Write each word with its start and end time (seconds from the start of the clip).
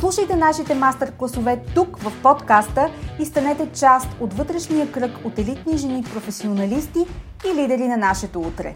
Слушайте 0.00 0.36
нашите 0.36 0.74
мастер-класове 0.74 1.62
тук 1.74 1.98
в 1.98 2.22
подкаста 2.22 2.90
и 3.20 3.24
станете 3.24 3.72
част 3.72 4.08
от 4.20 4.34
вътрешния 4.34 4.92
кръг 4.92 5.10
от 5.24 5.38
елитни 5.38 5.78
жени 5.78 6.04
професионалисти 6.14 6.98
и 7.46 7.54
лидери 7.54 7.88
на 7.88 7.96
нашето 7.96 8.40
утре. 8.40 8.74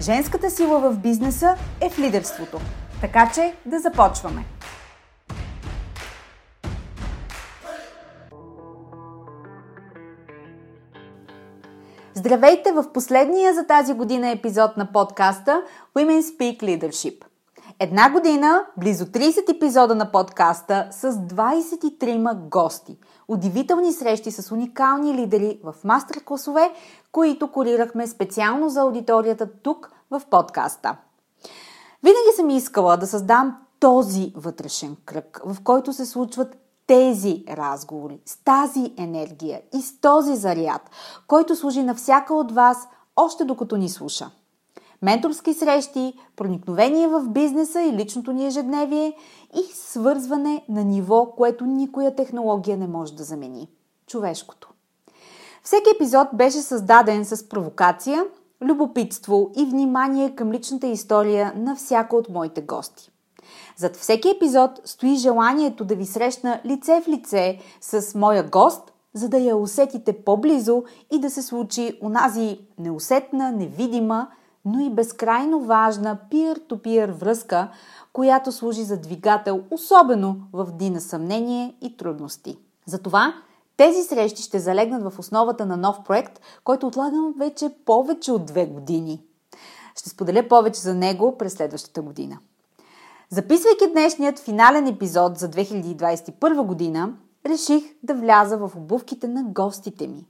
Женската 0.00 0.50
сила 0.50 0.80
в 0.80 0.98
бизнеса 0.98 1.56
е 1.80 1.90
в 1.90 1.98
лидерството. 1.98 2.60
Така 3.00 3.30
че 3.34 3.54
да 3.66 3.80
започваме! 3.80 4.44
Здравейте 12.14 12.72
в 12.72 12.92
последния 12.92 13.54
за 13.54 13.66
тази 13.66 13.94
година 13.94 14.30
епизод 14.30 14.76
на 14.76 14.92
подкаста 14.92 15.62
Women 15.96 16.20
Speak 16.20 16.62
Leadership– 16.62 17.24
Една 17.82 18.10
година, 18.10 18.66
близо 18.76 19.04
30 19.04 19.56
епизода 19.56 19.94
на 19.94 20.12
подкаста 20.12 20.88
с 20.90 21.12
23 21.12 22.34
гости. 22.34 22.96
Удивителни 23.28 23.92
срещи 23.92 24.30
с 24.30 24.52
уникални 24.52 25.14
лидери 25.14 25.60
в 25.64 25.74
мастер-класове, 25.84 26.72
които 27.12 27.52
корирахме 27.52 28.06
специално 28.06 28.68
за 28.68 28.80
аудиторията 28.80 29.48
тук 29.62 29.90
в 30.10 30.22
подкаста. 30.30 30.96
Винаги 32.02 32.36
съм 32.36 32.50
искала 32.50 32.96
да 32.96 33.06
създам 33.06 33.56
този 33.80 34.32
вътрешен 34.36 34.96
кръг, 35.04 35.40
в 35.44 35.56
който 35.64 35.92
се 35.92 36.06
случват 36.06 36.56
тези 36.86 37.44
разговори, 37.50 38.20
с 38.26 38.44
тази 38.44 38.92
енергия 38.98 39.60
и 39.74 39.82
с 39.82 40.00
този 40.00 40.36
заряд, 40.36 40.90
който 41.26 41.56
служи 41.56 41.82
на 41.82 41.94
всяка 41.94 42.34
от 42.34 42.52
вас 42.52 42.88
още 43.16 43.44
докато 43.44 43.76
ни 43.76 43.88
слуша 43.88 44.30
менторски 45.02 45.54
срещи, 45.54 46.14
проникновение 46.36 47.08
в 47.08 47.28
бизнеса 47.28 47.82
и 47.82 47.92
личното 47.92 48.32
ни 48.32 48.46
ежедневие 48.46 49.16
и 49.54 49.72
свързване 49.74 50.64
на 50.68 50.84
ниво, 50.84 51.26
което 51.36 51.66
никоя 51.66 52.14
технология 52.14 52.76
не 52.76 52.86
може 52.86 53.14
да 53.14 53.24
замени– 53.24 53.68
човешкото. 54.06 54.72
Всеки 55.62 55.90
епизод 55.94 56.28
беше 56.34 56.58
създаден 56.58 57.24
с 57.24 57.48
провокация, 57.48 58.24
любопитство 58.62 59.50
и 59.56 59.64
внимание 59.64 60.34
към 60.34 60.52
личната 60.52 60.86
история 60.86 61.52
на 61.56 61.76
всяка 61.76 62.16
от 62.16 62.28
моите 62.28 62.62
гости. 62.62 63.10
Зад 63.76 63.96
всеки 63.96 64.28
епизод 64.28 64.70
стои 64.84 65.16
желанието 65.16 65.84
да 65.84 65.94
ви 65.94 66.06
срещна 66.06 66.60
лице 66.64 67.02
в 67.04 67.08
лице 67.08 67.58
с 67.80 68.18
моя 68.18 68.48
гост, 68.48 68.92
за 69.14 69.28
да 69.28 69.38
я 69.38 69.56
усетите 69.56 70.12
по-близо 70.12 70.84
и 71.12 71.20
да 71.20 71.30
се 71.30 71.42
случи 71.42 71.98
онази 72.02 72.58
неусетна, 72.78 73.52
невидима, 73.52 74.28
но 74.64 74.80
и 74.80 74.90
безкрайно 74.90 75.60
важна 75.60 76.18
peer-to-peer 76.30 77.10
връзка, 77.10 77.68
която 78.12 78.52
служи 78.52 78.82
за 78.82 78.96
двигател, 78.96 79.62
особено 79.70 80.36
в 80.52 80.64
дни 80.64 80.90
на 80.90 81.00
съмнение 81.00 81.74
и 81.80 81.96
трудности. 81.96 82.58
Затова 82.86 83.34
тези 83.76 84.02
срещи 84.02 84.42
ще 84.42 84.58
залегнат 84.58 85.12
в 85.12 85.18
основата 85.18 85.66
на 85.66 85.76
нов 85.76 85.96
проект, 86.04 86.40
който 86.64 86.86
отлагам 86.86 87.34
вече 87.38 87.70
повече 87.84 88.32
от 88.32 88.46
две 88.46 88.66
години. 88.66 89.22
Ще 89.96 90.10
споделя 90.10 90.48
повече 90.48 90.80
за 90.80 90.94
него 90.94 91.38
през 91.38 91.52
следващата 91.52 92.02
година. 92.02 92.38
Записвайки 93.30 93.86
днешният 93.92 94.38
финален 94.38 94.86
епизод 94.86 95.38
за 95.38 95.50
2021 95.50 96.62
година, 96.62 97.14
реших 97.46 97.82
да 98.02 98.14
вляза 98.14 98.56
в 98.56 98.70
обувките 98.76 99.28
на 99.28 99.44
гостите 99.44 100.08
ми. 100.08 100.26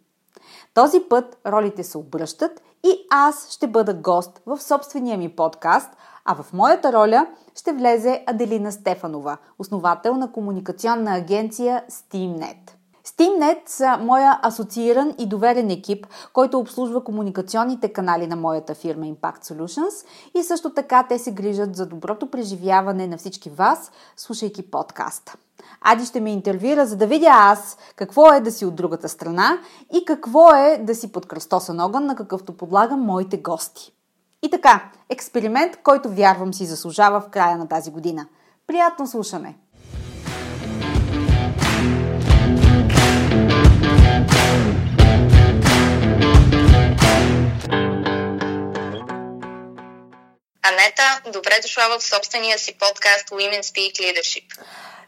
Този 0.75 1.01
път 1.01 1.39
ролите 1.47 1.85
се 1.85 1.99
обръщат 1.99 2.63
и 2.85 3.07
аз 3.11 3.51
ще 3.51 3.67
бъда 3.67 3.95
гост 3.95 4.41
в 4.47 4.61
собствения 4.61 5.19
ми 5.19 5.29
подкаст, 5.29 5.91
а 6.25 6.43
в 6.43 6.53
моята 6.53 6.93
роля 6.93 7.27
ще 7.55 7.73
влезе 7.73 8.25
Аделина 8.27 8.73
Стефанова, 8.73 9.37
основател 9.59 10.17
на 10.17 10.33
комуникационна 10.33 11.17
агенция 11.17 11.85
SteamNet. 11.91 12.71
SteamNet 13.17 13.59
са 13.67 13.97
моя 13.97 14.39
асоцииран 14.43 15.15
и 15.19 15.27
доверен 15.27 15.71
екип, 15.71 16.07
който 16.33 16.59
обслужва 16.59 17.05
комуникационните 17.05 17.93
канали 17.93 18.27
на 18.27 18.37
моята 18.37 18.75
фирма 18.75 19.07
Impact 19.07 19.45
Solutions 19.45 20.07
и 20.35 20.43
също 20.43 20.71
така 20.71 21.07
те 21.09 21.19
се 21.19 21.33
грижат 21.33 21.77
за 21.77 21.87
доброто 21.87 22.31
преживяване 22.31 23.07
на 23.07 23.19
всички 23.19 23.51
вас, 23.51 23.91
слушайки 24.17 24.71
подкаста. 24.71 25.37
Ади 25.81 26.05
ще 26.05 26.21
ме 26.21 26.33
интервюира, 26.33 26.87
за 26.87 26.97
да 26.97 27.07
видя 27.07 27.31
аз 27.31 27.77
какво 27.97 28.33
е 28.33 28.41
да 28.41 28.51
си 28.51 28.67
от 28.67 28.75
другата 28.75 29.09
страна 29.09 29.59
и 29.95 30.05
какво 30.05 30.55
е 30.55 30.79
да 30.79 30.95
си 30.95 31.13
под 31.13 31.27
кръстосан 31.27 31.81
огън, 31.81 32.07
на 32.07 32.17
какъвто 32.17 32.57
подлагам 32.57 33.01
моите 33.01 33.37
гости. 33.37 33.93
И 34.43 34.51
така, 34.51 34.91
експеримент, 35.09 35.77
който 35.83 36.09
вярвам 36.09 36.55
си 36.55 36.67
заслужава 36.67 37.21
в 37.21 37.29
края 37.31 37.59
на 37.59 37.69
тази 37.69 37.91
година. 37.91 38.27
Приятно 38.67 39.07
слушане! 39.07 39.59
Анета, 50.73 51.21
добре 51.33 51.61
дошла 51.63 51.99
в 51.99 52.03
собствения 52.03 52.59
си 52.59 52.75
подкаст 52.79 53.31
Women 53.31 53.63
Speak 53.63 53.93
Leadership. 53.93 54.45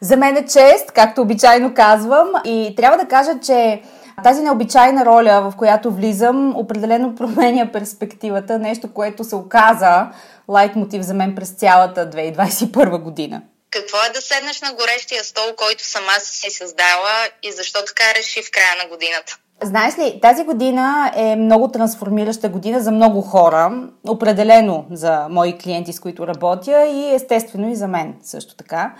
За 0.01 0.17
мен 0.17 0.37
е 0.37 0.47
чест, 0.47 0.93
както 0.95 1.21
обичайно 1.21 1.75
казвам, 1.75 2.33
и 2.45 2.75
трябва 2.77 2.99
да 2.99 3.09
кажа, 3.09 3.31
че 3.47 3.83
тази 4.25 4.41
необичайна 4.41 5.05
роля, 5.05 5.51
в 5.51 5.57
която 5.57 5.91
влизам, 5.91 6.57
определено 6.57 7.15
променя 7.15 7.73
перспективата, 7.73 8.59
нещо, 8.59 8.93
което 8.95 9.25
се 9.25 9.35
оказа 9.35 10.07
лайт 10.49 10.77
мотив 10.77 11.03
за 11.03 11.15
мен 11.15 11.35
през 11.35 11.51
цялата 11.51 12.11
2021 12.11 12.99
година. 12.99 13.43
Какво 13.71 13.99
е 14.05 14.11
да 14.11 14.23
седнеш 14.23 14.61
на 14.61 14.73
горещия 14.73 15.25
стол, 15.25 15.55
който 15.57 15.85
сама 15.85 16.13
си 16.21 16.51
създала 16.51 17.29
и 17.43 17.53
защо 17.53 17.85
така 17.85 18.15
реши 18.15 18.43
в 18.43 18.51
края 18.51 18.77
на 18.83 18.89
годината? 18.89 19.39
Знаеш 19.65 19.99
ли, 19.99 20.19
тази 20.23 20.45
година 20.45 21.13
е 21.17 21.37
много 21.37 21.69
трансформираща 21.69 22.49
година 22.49 22.81
за 22.81 22.91
много 22.91 23.21
хора, 23.21 23.89
определено 24.09 24.85
за 24.91 25.27
мои 25.31 25.59
клиенти, 25.59 25.93
с 25.93 26.01
които 26.01 26.27
работя 26.27 26.87
и 26.87 27.15
естествено 27.15 27.69
и 27.71 27.75
за 27.75 27.89
мен 27.89 28.15
също 28.23 28.57
така. 28.57 28.95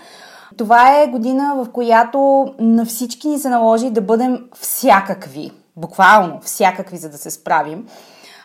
Това 0.57 1.01
е 1.01 1.07
година, 1.07 1.53
в 1.57 1.71
която 1.71 2.47
на 2.59 2.85
всички 2.85 3.27
ни 3.27 3.39
се 3.39 3.49
наложи 3.49 3.89
да 3.89 4.01
бъдем 4.01 4.39
всякакви. 4.55 5.51
Буквално 5.75 6.39
всякакви, 6.41 6.97
за 6.97 7.09
да 7.09 7.17
се 7.17 7.31
справим. 7.31 7.87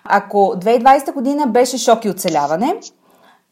Ако 0.05 0.39
2020 0.39 1.13
година 1.15 1.47
беше 1.47 1.79
шок 1.79 2.05
и 2.05 2.11
оцеляване, 2.11 2.75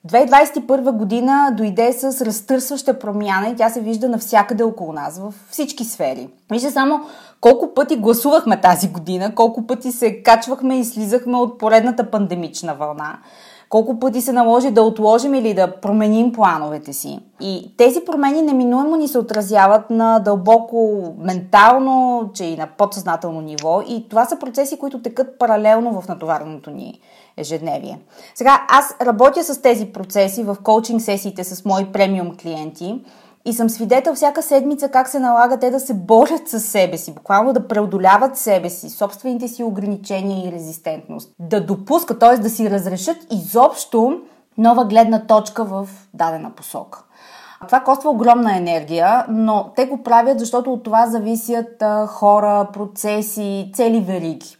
2021 0.06 0.92
година 0.92 1.54
дойде 1.56 1.92
с 1.92 2.24
разтърсваща 2.24 2.98
промяна 2.98 3.48
и 3.48 3.56
тя 3.56 3.68
се 3.68 3.80
вижда 3.80 4.08
навсякъде 4.08 4.62
около 4.62 4.92
нас, 4.92 5.18
във 5.18 5.34
всички 5.50 5.84
сфери. 5.84 6.28
Вижте 6.50 6.70
само 6.70 7.00
колко 7.40 7.74
пъти 7.74 7.96
гласувахме 7.96 8.60
тази 8.60 8.88
година, 8.88 9.34
колко 9.34 9.66
пъти 9.66 9.92
се 9.92 10.22
качвахме 10.22 10.78
и 10.78 10.84
слизахме 10.84 11.36
от 11.36 11.58
поредната 11.58 12.10
пандемична 12.10 12.74
вълна 12.74 13.18
колко 13.68 13.98
пъти 13.98 14.20
се 14.20 14.32
наложи 14.32 14.70
да 14.70 14.82
отложим 14.82 15.34
или 15.34 15.54
да 15.54 15.76
променим 15.80 16.32
плановете 16.32 16.92
си. 16.92 17.20
И 17.40 17.74
тези 17.76 18.00
промени 18.06 18.42
неминуемо 18.42 18.96
ни 18.96 19.08
се 19.08 19.18
отразяват 19.18 19.90
на 19.90 20.18
дълбоко 20.18 21.12
ментално, 21.18 22.24
че 22.34 22.44
и 22.44 22.56
на 22.56 22.66
подсъзнателно 22.66 23.40
ниво. 23.40 23.82
И 23.88 24.08
това 24.08 24.24
са 24.24 24.38
процеси, 24.38 24.78
които 24.78 25.02
текат 25.02 25.38
паралелно 25.38 26.00
в 26.00 26.08
натовареното 26.08 26.70
ни 26.70 27.00
ежедневие. 27.36 28.00
Сега, 28.34 28.66
аз 28.68 28.96
работя 29.02 29.44
с 29.44 29.62
тези 29.62 29.86
процеси 29.86 30.42
в 30.42 30.56
коучинг 30.62 31.02
сесиите 31.02 31.44
с 31.44 31.64
мои 31.64 31.92
премиум 31.92 32.36
клиенти 32.36 33.00
И 33.48 33.52
съм 33.52 33.70
свидетел 33.70 34.14
всяка 34.14 34.42
седмица 34.42 34.88
как 34.88 35.08
се 35.08 35.18
налага 35.18 35.58
те 35.58 35.70
да 35.70 35.80
се 35.80 35.94
борят 35.94 36.48
с 36.48 36.60
себе 36.60 36.98
си, 36.98 37.14
буквално 37.14 37.52
да 37.52 37.68
преодоляват 37.68 38.36
себе 38.36 38.70
си, 38.70 38.90
собствените 38.90 39.48
си 39.48 39.62
ограничения 39.62 40.48
и 40.48 40.52
резистентност. 40.52 41.32
Да 41.38 41.60
допускат, 41.66 42.18
т.е. 42.18 42.36
да 42.36 42.50
си 42.50 42.70
разрешат 42.70 43.16
изобщо 43.30 44.20
нова 44.58 44.84
гледна 44.84 45.26
точка 45.26 45.64
в 45.64 45.88
дадена 46.14 46.50
посока. 46.50 47.04
Това 47.66 47.80
коства 47.80 48.10
огромна 48.10 48.56
енергия, 48.56 49.26
но 49.28 49.70
те 49.76 49.86
го 49.86 50.02
правят, 50.02 50.38
защото 50.38 50.72
от 50.72 50.82
това 50.82 51.06
зависят 51.06 51.82
хора, 52.06 52.68
процеси, 52.72 53.70
цели 53.74 54.00
вериги. 54.00 54.57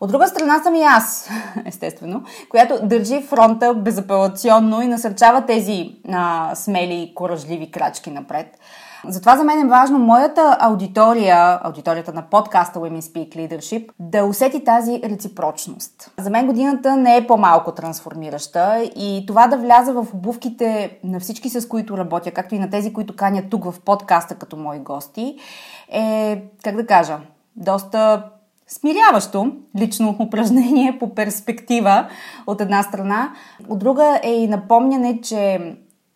От 0.00 0.10
друга 0.10 0.28
страна 0.28 0.62
съм 0.62 0.74
и 0.74 0.82
аз, 0.82 1.30
естествено, 1.64 2.22
която 2.48 2.86
държи 2.86 3.22
фронта 3.22 3.74
безапелационно 3.74 4.82
и 4.82 4.88
насърчава 4.88 5.46
тези 5.46 5.96
а, 6.12 6.54
смели, 6.54 7.12
коражливи 7.14 7.70
крачки 7.70 8.10
напред. 8.10 8.58
Затова 9.08 9.36
за 9.36 9.44
мен 9.44 9.60
е 9.60 9.68
важно 9.68 9.98
моята 9.98 10.56
аудитория, 10.60 11.60
аудиторията 11.62 12.12
на 12.12 12.22
подкаста 12.22 12.78
Women 12.78 13.00
Speak 13.00 13.36
Leadership, 13.36 13.90
да 13.98 14.24
усети 14.24 14.64
тази 14.64 15.00
реципрочност. 15.04 16.10
За 16.18 16.30
мен 16.30 16.46
годината 16.46 16.96
не 16.96 17.16
е 17.16 17.26
по-малко 17.26 17.72
трансформираща 17.72 18.90
и 18.96 19.24
това 19.26 19.46
да 19.46 19.56
вляза 19.56 19.92
в 19.92 20.06
обувките 20.14 20.98
на 21.04 21.20
всички, 21.20 21.50
с 21.50 21.68
които 21.68 21.98
работя, 21.98 22.30
както 22.30 22.54
и 22.54 22.58
на 22.58 22.70
тези, 22.70 22.92
които 22.92 23.16
канят 23.16 23.50
тук 23.50 23.64
в 23.64 23.80
подкаста 23.80 24.34
като 24.34 24.56
мои 24.56 24.78
гости, 24.78 25.36
е, 25.88 26.42
как 26.64 26.76
да 26.76 26.86
кажа, 26.86 27.18
доста 27.56 28.22
смиряващо 28.68 29.52
лично 29.80 30.16
упражнение 30.20 30.96
по 31.00 31.14
перспектива 31.14 32.08
от 32.46 32.60
една 32.60 32.82
страна. 32.82 33.32
От 33.68 33.78
друга 33.78 34.20
е 34.22 34.32
и 34.32 34.46
напомняне, 34.46 35.20
че 35.20 35.58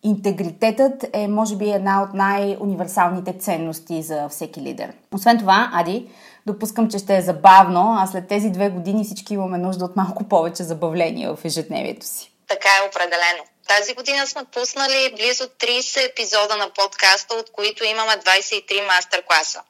интегритетът 0.03 1.05
е, 1.13 1.27
може 1.27 1.55
би, 1.55 1.69
една 1.69 2.03
от 2.03 2.13
най-универсалните 2.13 3.37
ценности 3.39 4.01
за 4.01 4.29
всеки 4.29 4.61
лидер. 4.61 4.93
Освен 5.13 5.39
това, 5.39 5.71
Ади, 5.73 6.09
допускам, 6.45 6.89
че 6.89 6.97
ще 6.97 7.17
е 7.17 7.21
забавно, 7.21 7.95
а 7.99 8.07
след 8.07 8.27
тези 8.27 8.49
две 8.49 8.69
години 8.69 9.03
всички 9.03 9.33
имаме 9.33 9.57
нужда 9.57 9.85
от 9.85 9.95
малко 9.95 10.23
повече 10.23 10.63
забавление 10.63 11.27
в 11.27 11.39
ежедневието 11.45 12.05
си. 12.05 12.31
Така 12.47 12.69
е 12.69 12.87
определено. 12.87 13.43
Тази 13.67 13.93
година 13.93 14.27
сме 14.27 14.41
пуснали 14.43 15.13
близо 15.15 15.43
30 15.43 16.09
епизода 16.11 16.57
на 16.57 16.69
подкаста, 16.69 17.35
от 17.35 17.51
които 17.51 17.83
имаме 17.83 18.11
23 18.11 18.87
мастер-класа. 18.87 19.61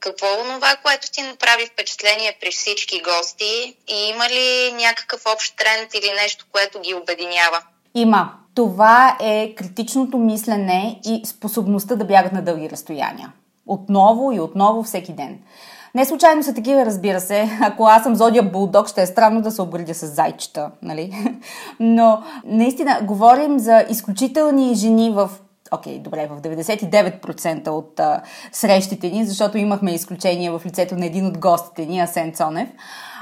Какво 0.00 0.26
е 0.26 0.50
онова, 0.50 0.76
което 0.82 1.10
ти 1.10 1.22
направи 1.22 1.66
впечатление 1.66 2.36
при 2.40 2.50
всички 2.50 3.02
гости 3.02 3.76
и 3.88 4.10
има 4.14 4.28
ли 4.28 4.72
някакъв 4.72 5.22
общ 5.34 5.56
тренд 5.56 5.94
или 5.94 6.12
нещо, 6.22 6.46
което 6.52 6.80
ги 6.80 6.94
обединява? 6.94 7.62
Има. 7.94 8.32
Това 8.54 9.16
е 9.20 9.54
критичното 9.54 10.18
мислене 10.18 11.00
и 11.04 11.22
способността 11.26 11.96
да 11.96 12.04
бягат 12.04 12.32
на 12.32 12.42
дълги 12.42 12.70
разстояния. 12.70 13.32
Отново 13.66 14.32
и 14.32 14.40
отново 14.40 14.82
всеки 14.82 15.12
ден. 15.12 15.38
Не 15.94 16.04
случайно 16.04 16.42
са 16.42 16.54
такива, 16.54 16.86
разбира 16.86 17.20
се. 17.20 17.48
Ако 17.62 17.84
аз 17.86 18.02
съм 18.02 18.16
зодия 18.16 18.42
булдог, 18.42 18.88
ще 18.88 19.02
е 19.02 19.06
странно 19.06 19.40
да 19.40 19.50
се 19.50 19.62
обградя 19.62 19.94
с 19.94 20.06
зайчета, 20.06 20.70
нали? 20.82 21.12
Но 21.80 22.22
наистина 22.44 22.98
говорим 23.02 23.58
за 23.58 23.84
изключителни 23.90 24.74
жени 24.74 25.10
в 25.10 25.30
окей, 25.74 25.98
okay, 25.98 26.02
добре, 26.02 26.28
в 26.30 26.40
99% 26.40 27.68
от 27.68 28.00
а, 28.00 28.22
срещите 28.52 29.10
ни, 29.10 29.26
защото 29.26 29.58
имахме 29.58 29.94
изключение 29.94 30.50
в 30.50 30.62
лицето 30.66 30.96
на 30.96 31.06
един 31.06 31.26
от 31.26 31.38
гостите 31.38 31.86
ни, 31.86 32.00
Асен 32.00 32.32
Цонев. 32.32 32.68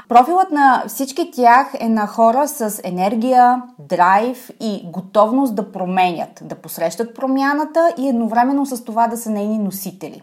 Профилът 0.09 0.51
на 0.51 0.83
всички 0.87 1.31
тях 1.31 1.67
е 1.79 1.89
на 1.89 2.07
хора 2.07 2.47
с 2.47 2.81
енергия, 2.83 3.61
драйв 3.79 4.51
и 4.59 4.81
готовност 4.85 5.55
да 5.55 5.71
променят, 5.71 6.39
да 6.41 6.55
посрещат 6.55 7.15
промяната 7.15 7.93
и 7.97 8.09
едновременно 8.09 8.65
с 8.65 8.83
това 8.83 9.07
да 9.07 9.17
са 9.17 9.29
нейни 9.29 9.57
носители. 9.57 10.21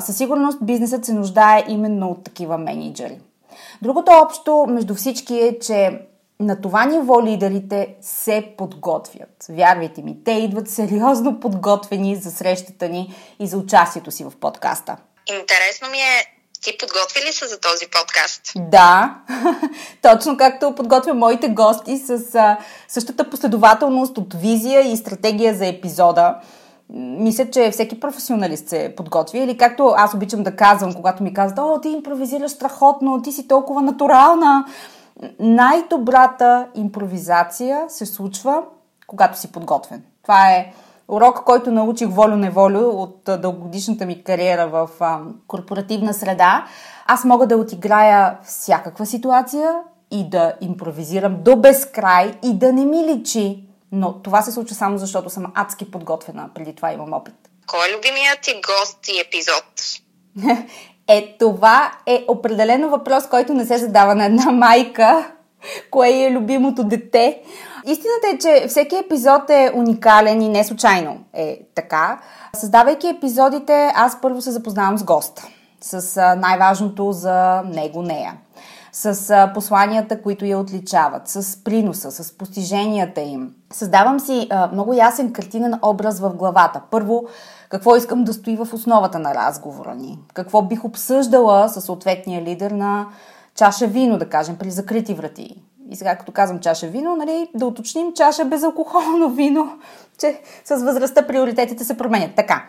Със 0.00 0.16
сигурност 0.16 0.58
бизнесът 0.62 1.04
се 1.04 1.12
нуждае 1.12 1.64
именно 1.68 2.08
от 2.08 2.24
такива 2.24 2.58
менеджери. 2.58 3.20
Другото 3.82 4.10
общо 4.24 4.66
между 4.68 4.94
всички 4.94 5.38
е, 5.38 5.58
че 5.58 6.00
на 6.40 6.60
това 6.60 6.84
ниво 6.84 7.22
лидерите 7.22 7.94
се 8.00 8.54
подготвят. 8.58 9.46
Вярвайте 9.48 10.02
ми, 10.02 10.16
те 10.24 10.32
идват 10.32 10.70
сериозно 10.70 11.40
подготвени 11.40 12.16
за 12.16 12.30
срещата 12.30 12.88
ни 12.88 13.14
и 13.40 13.46
за 13.46 13.58
участието 13.58 14.10
си 14.10 14.24
в 14.24 14.32
подкаста. 14.40 14.96
Интересно 15.40 15.90
ми 15.90 15.98
е, 15.98 16.24
ти 16.62 16.78
подготви 16.78 17.20
ли 17.28 17.32
се 17.32 17.46
за 17.46 17.60
този 17.60 17.86
подкаст? 17.86 18.52
Да, 18.56 19.14
точно 20.02 20.36
както 20.36 20.74
подготвя 20.74 21.14
моите 21.14 21.48
гости 21.48 21.98
с 21.98 22.34
а, 22.34 22.56
същата 22.88 23.30
последователност 23.30 24.18
от 24.18 24.34
визия 24.34 24.92
и 24.92 24.96
стратегия 24.96 25.54
за 25.54 25.66
епизода. 25.66 26.40
Мисля, 26.90 27.50
че 27.50 27.70
всеки 27.70 28.00
професионалист 28.00 28.68
се 28.68 28.94
подготви. 28.96 29.38
Или 29.38 29.56
както 29.56 29.94
аз 29.96 30.14
обичам 30.14 30.42
да 30.42 30.56
казвам, 30.56 30.94
когато 30.94 31.22
ми 31.22 31.34
казват, 31.34 31.58
о, 31.58 31.80
ти 31.80 31.88
импровизираш 31.88 32.50
страхотно, 32.50 33.22
ти 33.22 33.32
си 33.32 33.48
толкова 33.48 33.82
натурална 33.82 34.64
най-добрата 35.40 36.68
импровизация 36.74 37.84
се 37.88 38.06
случва, 38.06 38.62
когато 39.06 39.38
си 39.38 39.52
подготвен. 39.52 40.02
Това 40.22 40.50
е 40.50 40.72
урок, 41.08 41.44
който 41.44 41.70
научих 41.70 42.08
волю-неволю 42.08 43.02
от 43.02 43.20
дългогодишната 43.24 44.06
ми 44.06 44.24
кариера 44.24 44.68
в 44.68 44.90
а, 45.00 45.20
корпоративна 45.46 46.14
среда. 46.14 46.66
Аз 47.06 47.24
мога 47.24 47.46
да 47.46 47.56
отиграя 47.56 48.38
всякаква 48.44 49.06
ситуация 49.06 49.80
и 50.10 50.30
да 50.30 50.54
импровизирам 50.60 51.42
до 51.42 51.56
безкрай 51.56 52.38
и 52.44 52.54
да 52.54 52.72
не 52.72 52.84
ми 52.84 53.04
личи. 53.04 53.62
Но 53.92 54.22
това 54.22 54.42
се 54.42 54.52
случва 54.52 54.74
само 54.76 54.98
защото 54.98 55.30
съм 55.30 55.52
адски 55.54 55.90
подготвена. 55.90 56.50
Преди 56.54 56.74
това 56.74 56.92
имам 56.92 57.12
опит. 57.12 57.34
Кой 57.66 57.80
е 57.88 57.96
любимият 57.96 58.40
ти 58.42 58.52
гост 58.54 59.08
и 59.08 59.20
епизод? 59.20 59.64
Е, 61.08 61.36
това 61.38 61.92
е 62.06 62.24
определено 62.28 62.88
въпрос, 62.88 63.26
който 63.26 63.54
не 63.54 63.64
се 63.64 63.78
задава 63.78 64.14
на 64.14 64.24
една 64.24 64.52
майка, 64.52 65.26
кое 65.90 66.08
е 66.08 66.30
любимото 66.30 66.84
дете. 66.84 67.40
Истината 67.84 68.26
е, 68.34 68.38
че 68.38 68.68
всеки 68.68 68.96
епизод 68.96 69.50
е 69.50 69.72
уникален 69.74 70.42
и 70.42 70.48
не 70.48 70.64
случайно 70.64 71.18
е 71.34 71.60
така. 71.74 72.18
Създавайки 72.54 73.08
епизодите, 73.08 73.92
аз 73.94 74.20
първо 74.20 74.40
се 74.40 74.50
запознавам 74.50 74.98
с 74.98 75.04
госта, 75.04 75.46
с 75.80 76.20
най-важното 76.36 77.12
за 77.12 77.62
него, 77.62 78.02
нея 78.02 78.34
с 78.96 79.50
посланията, 79.54 80.22
които 80.22 80.44
я 80.44 80.58
отличават, 80.58 81.28
с 81.28 81.64
приноса, 81.64 82.10
с 82.10 82.38
постиженията 82.38 83.20
им. 83.20 83.50
Създавам 83.72 84.20
си 84.20 84.48
много 84.72 84.94
ясен 84.94 85.32
картинен 85.32 85.78
образ 85.82 86.20
в 86.20 86.30
главата. 86.30 86.80
Първо, 86.90 87.24
какво 87.68 87.96
искам 87.96 88.24
да 88.24 88.32
стои 88.32 88.56
в 88.56 88.68
основата 88.72 89.18
на 89.18 89.34
разговора 89.34 89.94
ни, 89.94 90.18
какво 90.34 90.62
бих 90.62 90.84
обсъждала 90.84 91.68
със 91.68 91.84
съответния 91.84 92.42
лидер 92.42 92.70
на 92.70 93.06
чаша 93.54 93.86
вино, 93.86 94.18
да 94.18 94.28
кажем, 94.28 94.56
при 94.56 94.70
закрити 94.70 95.14
врати. 95.14 95.62
И 95.90 95.96
сега, 95.96 96.16
като 96.16 96.32
казвам 96.32 96.60
чаша 96.60 96.86
вино, 96.86 97.16
нали, 97.16 97.48
да 97.54 97.66
уточним 97.66 98.12
чаша 98.14 98.44
безалкохолно 98.44 99.30
вино, 99.30 99.78
че 100.18 100.40
с 100.64 100.84
възрастта 100.84 101.26
приоритетите 101.26 101.84
се 101.84 101.98
променят. 101.98 102.34
Така. 102.36 102.64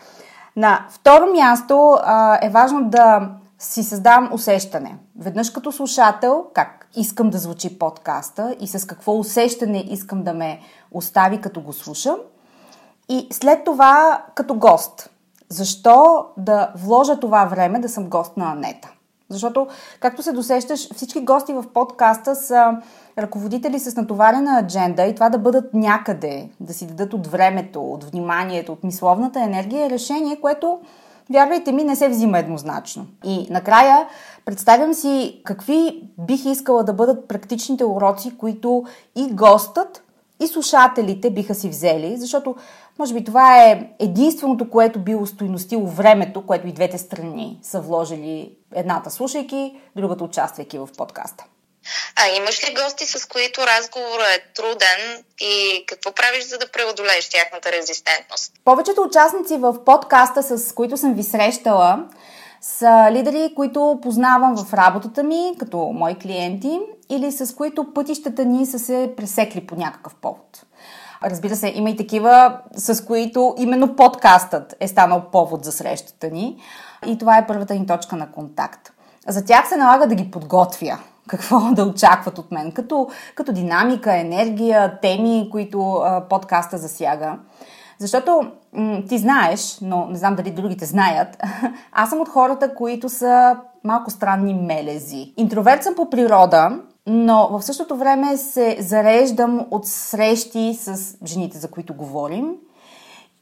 На 0.55 0.86
второ 0.89 1.33
място 1.33 1.98
а, 2.03 2.39
е 2.45 2.50
важно 2.50 2.89
да 2.89 3.29
си 3.60 3.83
създавам 3.83 4.29
усещане. 4.33 4.98
Веднъж 5.19 5.50
като 5.50 5.72
слушател, 5.72 6.45
как 6.53 6.88
искам 6.95 7.29
да 7.29 7.38
звучи 7.38 7.79
подкаста 7.79 8.55
и 8.60 8.67
с 8.67 8.88
какво 8.88 9.19
усещане 9.19 9.86
искам 9.89 10.24
да 10.24 10.33
ме 10.33 10.60
остави 10.91 11.41
като 11.41 11.62
го 11.62 11.74
слушам– 11.74 12.15
и 13.09 13.27
след 13.31 13.63
това 13.63 14.23
като 14.35 14.53
гост. 14.55 15.09
Защо 15.49 16.25
да 16.37 16.71
вложа 16.75 17.19
това 17.19 17.45
време 17.45 17.79
да 17.79 17.89
съм 17.89 18.09
гост 18.09 18.37
на 18.37 18.51
Анета? 18.51 18.89
Защото, 19.29 19.67
както 19.99 20.23
се 20.23 20.31
досещаш, 20.31 20.93
всички 20.93 21.21
гости 21.21 21.53
в 21.53 21.65
подкаста 21.73 22.35
са 22.35 22.77
ръководители 23.17 23.79
с 23.79 23.95
натоварена 23.95 24.59
адженда 24.59 25.03
и 25.03 25.15
това 25.15 25.29
да 25.29 25.37
бъдат 25.37 25.73
някъде, 25.73 26.49
да 26.59 26.73
си 26.73 26.87
дадат 26.87 27.13
от 27.13 27.27
времето, 27.27 27.91
от 27.91 28.03
вниманието, 28.03 28.71
от 28.71 28.83
мисловната 28.83 29.41
енергия 29.41 29.85
е 29.85 29.89
решение, 29.89 30.41
което, 30.41 30.79
вярвайте 31.29 31.71
ми, 31.71 31.83
не 31.83 31.95
се 31.95 32.09
взима 32.09 32.39
еднозначно. 32.39 33.05
И 33.23 33.47
накрая 33.49 34.07
представям 34.45 34.93
си 34.93 35.41
какви 35.45 36.03
бих 36.17 36.45
искала 36.45 36.83
да 36.83 36.93
бъдат 36.93 37.27
практичните 37.27 37.85
уроци, 37.85 38.37
които 38.37 38.83
и 39.15 39.29
гостът, 39.31 40.03
и 40.39 40.47
слушателите 40.47 41.29
биха 41.29 41.55
си 41.55 41.69
взели, 41.69 42.17
защото 42.17 42.55
може 43.00 43.13
би 43.13 43.24
това 43.24 43.63
е 43.63 43.89
единственото, 44.00 44.70
което 44.70 45.00
би 45.00 45.16
устойностило 45.16 45.88
времето, 45.88 46.46
което 46.46 46.68
и 46.68 46.74
двете 46.74 46.98
страни 46.98 47.60
са 47.63 47.82
вложили 47.82 48.51
едната 48.75 49.12
слушайки, 49.12 49.82
другата 49.96 50.24
участвайки 50.24 50.77
в 50.77 50.89
подкаста. 50.98 51.44
А 52.16 52.36
имаш 52.38 52.70
ли 52.70 52.74
гости, 52.74 53.06
с 53.06 53.27
които 53.27 53.62
разговорът 53.62 54.27
е 54.27 54.44
труден 54.56 55.24
и 55.39 55.86
какво 55.86 56.12
правиш, 56.12 56.48
за 56.48 56.58
да 56.58 56.72
преодолееш 56.72 57.30
тяхната 57.30 57.72
резистентност? 57.72 58.54
Повечето 58.66 59.01
участници 59.01 59.58
в 59.58 59.84
подкаста, 59.84 60.44
с 60.44 60.74
които 60.74 60.98
съм 60.98 61.13
ви 61.13 61.24
срещала, 61.24 62.06
са 62.62 63.10
лидери, 63.12 63.54
които 63.56 64.00
познавам 64.01 64.58
в 64.58 64.74
работата 64.74 65.24
ми, 65.24 65.56
като 65.60 65.77
мои 65.77 66.16
клиенти, 66.16 66.80
или 67.10 67.32
с 67.32 67.56
които 67.56 67.94
пътищата 67.94 68.46
ни 68.46 68.66
са 68.66 68.80
се 68.80 69.13
пресекли 69.18 69.68
по 69.68 69.75
някакъв 69.75 70.16
повод. 70.16 70.63
Разбира 71.24 71.55
се, 71.55 71.71
има 71.75 71.89
и 71.89 71.97
такива, 71.97 72.59
с 72.75 73.05
които 73.05 73.55
именно 73.57 73.95
подкастът 73.95 74.75
е 74.79 74.88
станал 74.88 75.21
повод 75.31 75.65
за 75.65 75.71
срещата 75.71 76.29
ни. 76.29 76.57
И 77.05 77.17
това 77.17 77.38
е 77.38 77.47
първата 77.47 77.74
ни 77.74 77.88
точка 77.88 78.15
на 78.15 78.31
контакт. 78.31 78.93
За 79.27 79.45
тях 79.45 79.69
се 79.69 79.77
налага 79.77 80.07
да 80.07 80.15
ги 80.15 80.31
подготвя. 80.31 80.97
Какво 81.27 81.59
да 81.71 81.83
очакват 81.83 82.38
от 82.38 82.51
мен, 82.51 82.71
като, 82.71 83.09
като 83.36 83.51
динамика, 83.51 84.17
енергия, 84.17 85.00
теми, 85.00 85.50
които 85.51 85.93
а, 85.93 86.27
подкаста 86.29 86.77
засяга. 86.77 87.38
Защото 88.00 88.51
м- 88.74 89.01
ти 89.09 89.17
знаеш, 89.17 89.77
но 89.81 90.05
не 90.05 90.17
знам 90.17 90.36
дали 90.36 90.51
другите 90.51 90.86
знаят, 90.86 91.43
аз 91.91 92.09
съм 92.09 92.21
от 92.21 92.29
хората, 92.29 92.75
които 92.75 93.09
са 93.09 93.57
малко 93.83 94.12
странни 94.12 94.53
мелези. 94.53 95.33
Интроверт 95.38 95.83
съм 95.83 95.95
по 95.95 96.09
природа, 96.09 96.79
но 97.07 97.47
в 97.51 97.63
същото 97.63 97.95
време 97.95 98.37
се 98.37 98.77
зареждам 98.79 99.67
от 99.71 99.87
срещи 99.87 100.73
с 100.81 101.17
жените, 101.25 101.57
за 101.57 101.71
които 101.71 101.93
говорим. 101.93 102.53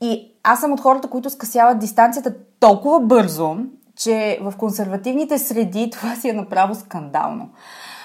И 0.01 0.31
аз 0.43 0.59
съм 0.59 0.73
от 0.73 0.81
хората, 0.81 1.09
които 1.09 1.29
скъсяват 1.29 1.79
дистанцията 1.79 2.33
толкова 2.59 2.99
бързо, 2.99 3.57
че 3.95 4.39
в 4.41 4.53
консервативните 4.57 5.39
среди 5.39 5.89
това 5.93 6.15
си 6.15 6.29
е 6.29 6.33
направо 6.33 6.75
скандално. 6.75 7.49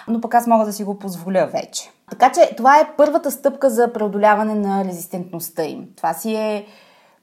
Но 0.08 0.20
пък 0.20 0.34
аз 0.34 0.46
мога 0.46 0.64
да 0.64 0.72
си 0.72 0.84
го 0.84 0.98
позволя 0.98 1.46
вече. 1.46 1.90
Така 2.10 2.32
че 2.32 2.54
това 2.56 2.78
е 2.78 2.90
първата 2.96 3.30
стъпка 3.30 3.70
за 3.70 3.92
преодоляване 3.92 4.54
на 4.54 4.84
резистентността 4.84 5.64
им. 5.64 5.86
Това 5.96 6.14
си 6.14 6.34
е, 6.34 6.66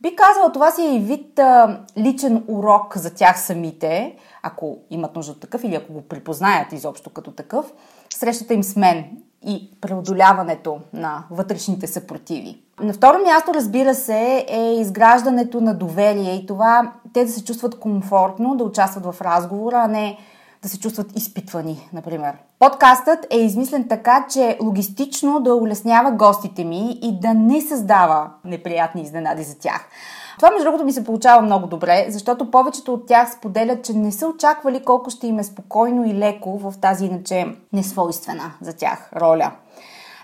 би 0.01 0.15
казала, 0.15 0.51
това 0.51 0.72
си 0.72 0.82
е 0.82 0.96
и 0.96 1.00
вид 1.00 1.39
а, 1.39 1.79
личен 1.98 2.44
урок 2.48 2.98
за 2.98 3.13
тях 3.13 3.39
самите, 3.41 4.15
ако 4.48 4.77
имат 4.89 5.16
нужда 5.16 5.32
от 5.32 5.39
такъв 5.39 5.63
или 5.63 5.75
ако 5.75 5.94
го 5.94 6.01
припознаят 6.01 6.74
изобщо 6.74 7.10
като 7.10 7.32
такъв, 7.32 7.66
срещата 8.13 8.54
им 8.54 8.63
с 8.63 8.75
мен 8.75 9.06
и 9.46 9.72
преодоляването 9.82 10.80
на 10.94 11.24
вътрешните 11.32 11.88
съпротиви. 11.88 12.62
На 12.80 12.94
второ 12.94 13.18
място, 13.24 13.54
разбира 13.54 13.96
се, 13.96 14.46
е 14.48 14.74
изграждането 14.74 15.62
на 15.62 15.74
доверие 15.74 16.36
и 16.36 16.46
това 16.46 16.92
те 17.13 17.25
да 17.25 17.32
се 17.32 17.44
чувстват 17.44 17.80
комфортно, 17.80 18.56
да 18.56 18.63
участват 18.63 19.06
в 19.06 19.22
разговора, 19.22 19.75
а 19.84 19.88
не 19.88 20.18
да 20.63 20.70
се 20.70 20.80
чувстват 20.80 21.18
изпитвани, 21.18 21.89
например. 21.94 22.34
Подкастът 22.60 23.27
е 23.30 23.38
измислен 23.38 23.88
така, 23.88 24.25
че 24.30 24.58
логистично 24.62 25.39
да 25.39 25.56
улеснява 25.56 26.12
гостите 26.12 26.63
ми 26.63 27.00
и 27.01 27.20
да 27.20 27.34
не 27.34 27.62
създава 27.62 28.30
неприятни 28.46 29.01
изненади 29.01 29.44
за 29.44 29.58
тях. 29.60 29.89
Това, 30.38 30.51
между 30.51 30.63
другото, 30.63 30.86
ми 30.86 30.94
се 30.94 31.03
получава 31.03 31.41
много 31.41 31.67
добре, 31.67 32.06
защото 32.10 32.51
повечето 32.51 32.94
от 32.94 33.08
тях 33.08 33.32
споделят, 33.34 33.86
че 33.86 33.94
не 33.94 34.12
са 34.12 34.27
очаквали 34.27 34.84
колко 34.84 35.10
ще 35.10 35.27
им 35.27 35.39
е 35.39 35.44
спокойно 35.44 36.06
и 36.06 36.13
леко 36.13 36.58
в 36.58 36.74
тази 36.82 37.06
иначе 37.06 37.46
несвойствена 37.74 38.51
за 38.62 38.74
тях 38.74 39.10
роля. 39.15 39.51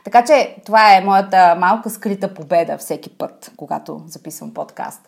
Така 0.03 0.25
че 0.25 0.55
това 0.65 0.95
е 0.95 1.01
моята 1.01 1.55
малка 1.59 1.89
скрита 1.89 2.33
победа 2.33 2.77
всеки 2.77 3.09
път, 3.09 3.51
когато 3.57 4.01
записвам 4.07 4.53
подкаст. 4.53 5.01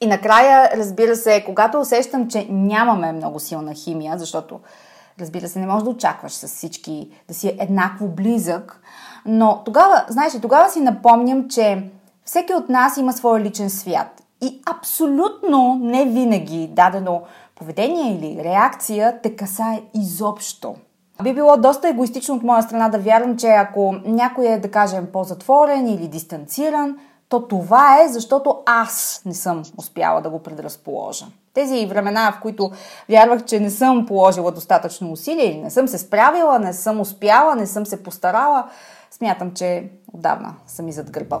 И 0.00 0.06
накрая, 0.06 0.70
разбира 0.76 1.16
се, 1.16 1.44
когато 1.44 1.80
усещам, 1.80 2.28
че 2.28 2.46
нямаме 2.50 3.12
много 3.12 3.40
силна 3.40 3.74
химия, 3.74 4.18
защото, 4.18 4.60
разбира 5.20 5.48
се, 5.48 5.58
не 5.58 5.66
можеш 5.66 5.84
да 5.84 5.90
очакваш 5.90 6.32
с 6.32 6.48
всички 6.48 7.10
да 7.28 7.34
си 7.34 7.56
еднакво 7.60 8.08
близък, 8.08 8.80
но 9.26 9.62
тогава, 9.64 10.04
знаеш, 10.08 10.32
тогава 10.42 10.70
си 10.70 10.80
напомням, 10.80 11.48
че 11.48 11.90
всеки 12.24 12.54
от 12.54 12.68
нас 12.68 12.96
има 12.96 13.12
своя 13.12 13.44
личен 13.44 13.70
свят. 13.70 14.21
И 14.42 14.62
абсолютно 14.66 15.78
не 15.82 16.04
винаги 16.04 16.70
дадено 16.72 17.22
поведение 17.54 18.12
или 18.14 18.44
реакция 18.44 19.20
те 19.22 19.36
касае 19.36 19.82
изобщо. 19.94 20.74
Би 21.22 21.34
било 21.34 21.56
доста 21.56 21.88
егоистично 21.88 22.34
от 22.34 22.42
моя 22.42 22.62
страна 22.62 22.88
да 22.88 22.98
вярвам, 22.98 23.36
че 23.36 23.46
ако 23.46 23.94
някой 24.04 24.46
е, 24.46 24.58
да 24.58 24.70
кажем, 24.70 25.06
по-затворен 25.12 25.88
или 25.88 26.08
дистанциран, 26.08 26.98
то 27.28 27.48
това 27.48 28.02
е 28.02 28.08
защото 28.08 28.58
аз 28.66 29.22
не 29.26 29.34
съм 29.34 29.62
успяла 29.78 30.22
да 30.22 30.30
го 30.30 30.38
предразположа. 30.38 31.26
Тези 31.54 31.86
времена, 31.86 32.32
в 32.32 32.40
които 32.42 32.70
вярвах, 33.08 33.44
че 33.44 33.60
не 33.60 33.70
съм 33.70 34.06
положила 34.06 34.52
достатъчно 34.52 35.12
усилие 35.12 35.44
или 35.44 35.62
не 35.62 35.70
съм 35.70 35.88
се 35.88 35.98
справила, 35.98 36.58
не 36.58 36.72
съм 36.72 37.00
успяла, 37.00 37.54
не 37.54 37.66
съм 37.66 37.86
се 37.86 38.02
постарала, 38.02 38.68
смятам, 39.10 39.54
че 39.54 39.90
отдавна 40.12 40.54
съм 40.66 40.88
и 40.88 40.92
зад 40.92 41.10
гърба. 41.10 41.40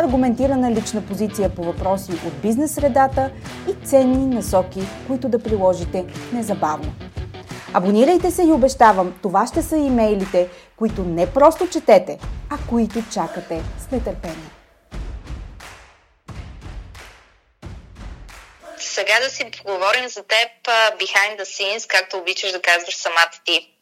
аргументирана 0.00 0.70
лична 0.70 1.06
позиция 1.06 1.54
по 1.54 1.62
въпроси 1.62 2.12
от 2.12 2.40
бизнес 2.42 2.74
средата 2.74 3.30
и 3.68 3.86
ценни 3.86 4.34
насоки, 4.34 4.80
които 5.06 5.28
да 5.28 5.42
приложите 5.42 6.04
незабавно. 6.32 6.92
Абонирайте 7.74 8.30
се 8.30 8.42
и 8.42 8.52
обещавам, 8.52 9.18
това 9.22 9.46
ще 9.46 9.62
са 9.62 9.76
имейлите, 9.76 10.48
които 10.76 11.02
не 11.02 11.32
просто 11.32 11.68
четете, 11.68 12.18
а 12.50 12.58
които 12.68 13.02
чакате 13.12 13.62
с 13.78 13.90
нетърпение. 13.90 14.50
Сега 18.78 19.20
да 19.24 19.30
си 19.30 19.50
поговорим 19.64 20.08
за 20.08 20.22
теб 20.22 20.48
behind 21.00 21.40
the 21.40 21.44
scenes, 21.44 21.86
както 21.86 22.18
обичаш 22.18 22.52
да 22.52 22.62
казваш 22.62 22.96
самата 22.96 23.40
ти. 23.44 23.74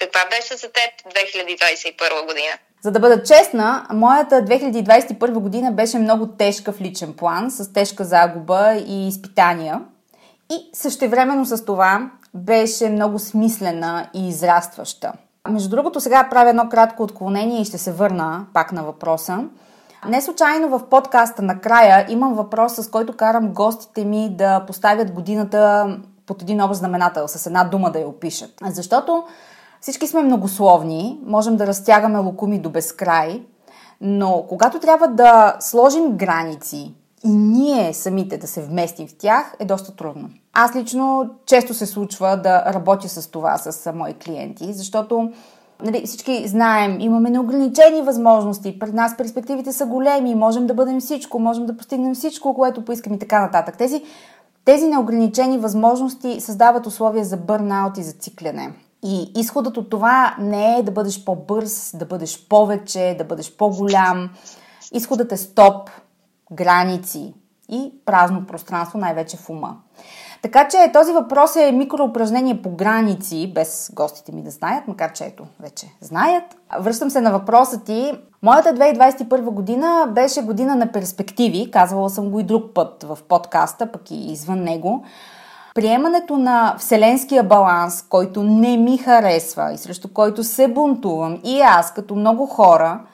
Каква 0.00 0.26
беше 0.30 0.56
за 0.56 0.72
теб 0.72 1.14
2021 1.14 2.26
година? 2.26 2.58
За 2.86 2.92
да 2.92 3.00
бъда 3.00 3.22
честна, 3.22 3.86
моята 3.92 4.34
2021 4.34 5.38
година 5.38 5.72
беше 5.72 5.98
много 5.98 6.26
тежка 6.26 6.72
в 6.72 6.80
личен 6.80 7.12
план, 7.12 7.50
с 7.50 7.72
тежка 7.72 8.04
загуба 8.04 8.74
и 8.86 9.08
изпитания. 9.08 9.80
И 10.50 10.70
същевременно 10.72 11.44
с 11.44 11.64
това 11.64 12.10
беше 12.34 12.88
много 12.88 13.18
смислена 13.18 14.06
и 14.14 14.28
израстваща. 14.28 15.12
Между 15.48 15.68
другото, 15.68 16.00
сега 16.00 16.28
правя 16.30 16.50
едно 16.50 16.68
кратко 16.68 17.02
отклонение 17.02 17.60
и 17.60 17.64
ще 17.64 17.78
се 17.78 17.92
върна 17.92 18.46
пак 18.54 18.72
на 18.72 18.82
въпроса. 18.82 19.44
Не 20.08 20.22
случайно 20.22 20.68
в 20.68 20.88
подкаста 20.88 21.42
накрая 21.42 22.06
имам 22.08 22.34
въпрос, 22.34 22.74
с 22.74 22.90
който 22.90 23.16
карам 23.16 23.48
гостите 23.48 24.04
ми 24.04 24.28
да 24.30 24.60
поставят 24.66 25.12
годината 25.12 25.96
под 26.26 26.42
един 26.42 26.62
общ 26.62 26.78
знаменател, 26.78 27.28
с 27.28 27.46
една 27.46 27.64
дума 27.64 27.90
да 27.90 27.98
я 27.98 28.08
опишат. 28.08 28.50
Защото 28.62 29.24
всички 29.86 30.06
сме 30.06 30.22
многословни, 30.22 31.20
можем 31.26 31.56
да 31.56 31.66
разтягаме 31.66 32.18
лукуми 32.18 32.58
до 32.58 32.70
безкрай, 32.70 33.42
но 34.00 34.44
когато 34.48 34.80
трябва 34.80 35.08
да 35.08 35.56
сложим 35.60 36.16
граници 36.16 36.94
и 37.24 37.28
ние 37.28 37.94
самите 37.94 38.38
да 38.38 38.46
се 38.46 38.62
вместим 38.62 39.08
в 39.08 39.14
тях, 39.18 39.54
е 39.60 39.64
доста 39.64 39.96
трудно. 39.96 40.28
Аз 40.52 40.76
лично 40.76 41.30
често 41.46 41.74
се 41.74 41.86
случва 41.86 42.36
да 42.36 42.72
работя 42.72 43.08
с 43.08 43.30
това 43.30 43.58
с 43.58 43.92
мои 43.92 44.14
клиенти, 44.14 44.72
защото 44.72 45.32
нали, 45.84 46.06
всички 46.06 46.48
знаем, 46.48 47.00
имаме 47.00 47.30
неограничени 47.30 48.02
възможности, 48.02 48.78
пред 48.78 48.94
нас 48.94 49.16
перспективите 49.16 49.72
са 49.72 49.86
големи, 49.86 50.34
можем 50.34 50.66
да 50.66 50.74
бъдем 50.74 51.00
всичко, 51.00 51.38
можем 51.38 51.66
да 51.66 51.76
постигнем 51.76 52.14
всичко, 52.14 52.54
което 52.54 52.84
поискаме 52.84 53.16
и 53.16 53.18
така 53.18 53.40
нататък. 53.40 53.76
Тези, 53.76 54.02
тези 54.64 54.88
неограничени 54.88 55.58
възможности 55.58 56.40
създават 56.40 56.86
условия 56.86 57.24
за 57.24 57.36
бърнаут 57.36 57.98
и 57.98 58.02
за 58.02 58.12
цикляне. 58.12 58.72
И 59.04 59.32
изходът 59.36 59.76
от 59.76 59.90
това 59.90 60.36
не 60.38 60.76
е 60.78 60.82
да 60.82 60.92
бъдеш 60.92 61.24
по-бърз, 61.24 61.96
да 61.96 62.06
бъдеш 62.06 62.48
повече, 62.48 63.14
да 63.18 63.24
бъдеш 63.24 63.56
по-голям. 63.56 64.30
Изходът 64.92 65.32
е 65.32 65.36
стоп, 65.36 65.90
граници 66.52 67.34
и 67.68 67.92
празно 68.04 68.46
пространство, 68.46 68.98
най-вече 68.98 69.36
в 69.36 69.50
ума. 69.50 69.76
Така 70.42 70.68
че 70.68 70.90
този 70.92 71.12
въпрос 71.12 71.56
е 71.56 71.72
микроупражнение 71.72 72.62
по 72.62 72.70
граници, 72.70 73.52
без 73.54 73.90
гостите 73.94 74.32
ми 74.32 74.42
да 74.42 74.50
знаят, 74.50 74.88
макар 74.88 75.12
че 75.12 75.24
ето, 75.24 75.46
вече 75.60 75.86
знаят. 76.00 76.44
Връщам 76.80 77.10
се 77.10 77.20
на 77.20 77.32
въпроса 77.32 77.84
ти. 77.84 78.12
Моята 78.42 78.68
2021 78.68 79.40
година 79.40 80.12
беше 80.14 80.42
година 80.42 80.76
на 80.76 80.92
перспективи, 80.92 81.70
казвала 81.70 82.10
съм 82.10 82.30
го 82.30 82.40
и 82.40 82.44
друг 82.44 82.74
път 82.74 83.02
в 83.02 83.18
подкаста, 83.28 83.92
пък 83.92 84.10
и 84.10 84.32
извън 84.32 84.62
него. 84.62 85.04
Приемането 85.76 86.36
на 86.36 86.74
вселенския 86.78 87.42
баланс, 87.42 88.02
който 88.02 88.42
не 88.42 88.76
ми 88.76 88.98
харесва 88.98 89.72
и 89.72 89.78
срещу 89.78 90.08
който 90.08 90.44
се 90.44 90.68
бунтувам 90.68 91.40
и 91.44 91.60
аз, 91.60 91.94
като 91.94 92.14
много 92.14 92.46
хора– 92.46 93.00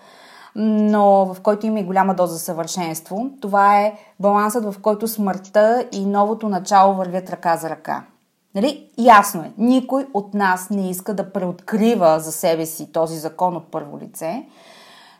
но 0.54 1.34
в 1.34 1.40
който 1.40 1.66
има 1.66 1.80
и 1.80 1.84
голяма 1.84 2.14
доза 2.14 2.38
съвършенство. 2.38 3.30
Това 3.40 3.80
е 3.80 3.94
балансът, 4.20 4.64
в 4.64 4.80
който 4.82 5.08
смъртта 5.08 5.86
и 5.92 6.06
новото 6.06 6.48
начало 6.48 6.94
вървят 6.94 7.30
ръка 7.30 7.56
за 7.56 7.70
ръка. 7.70 8.04
Нали? 8.54 8.88
Ясно 8.98 9.40
е, 9.40 9.52
никой 9.58 10.06
от 10.14 10.34
нас 10.34 10.70
не 10.70 10.90
иска 10.90 11.14
да 11.14 11.32
преоткрива 11.32 12.20
за 12.20 12.32
себе 12.32 12.66
си 12.66 12.92
този 12.92 13.18
закон 13.18 13.56
от 13.56 13.70
първо 13.70 13.98
лице, 13.98 14.46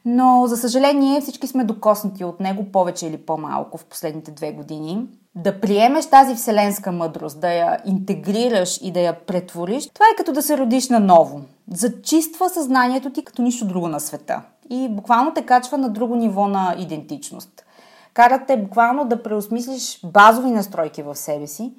но 0.04 0.46
за 0.46 0.56
съжаление 0.56 1.20
всички 1.20 1.46
сме 1.46 1.64
докоснати 1.64 2.24
от 2.24 2.40
него 2.40 2.64
повече 2.72 3.06
или 3.06 3.16
по-малко 3.16 3.78
в 3.78 3.84
последните 3.84 4.30
две 4.30 4.52
години. 4.52 5.06
Да 5.34 5.60
приемеш 5.60 6.06
тази 6.06 6.34
вселенска 6.34 6.92
мъдрост, 6.92 7.40
да 7.40 7.52
я 7.52 7.78
интегрираш 7.86 8.78
и 8.82 8.92
да 8.92 9.00
я 9.00 9.20
претвориш, 9.26 9.90
това 9.94 10.06
е 10.12 10.16
като 10.16 10.32
да 10.32 10.42
се 10.42 10.58
родиш 10.58 10.88
наново. 10.88 11.40
Зачиства 11.72 12.48
съзнанието 12.48 13.10
ти 13.10 13.24
като 13.24 13.42
нищо 13.42 13.66
друго 13.66 13.88
на 13.88 14.00
света 14.00 14.42
и 14.70 14.88
буквално 14.88 15.34
те 15.34 15.42
качва 15.42 15.78
на 15.78 15.88
друго 15.88 16.16
ниво 16.16 16.48
на 16.48 16.76
идентичност. 16.78 17.64
Карат 18.14 18.46
те 18.46 18.56
буквално 18.56 19.04
да 19.04 19.22
преосмислиш 19.22 20.00
базови 20.04 20.50
настройки 20.50 21.02
в 21.02 21.16
себе 21.16 21.46
си 21.46 21.72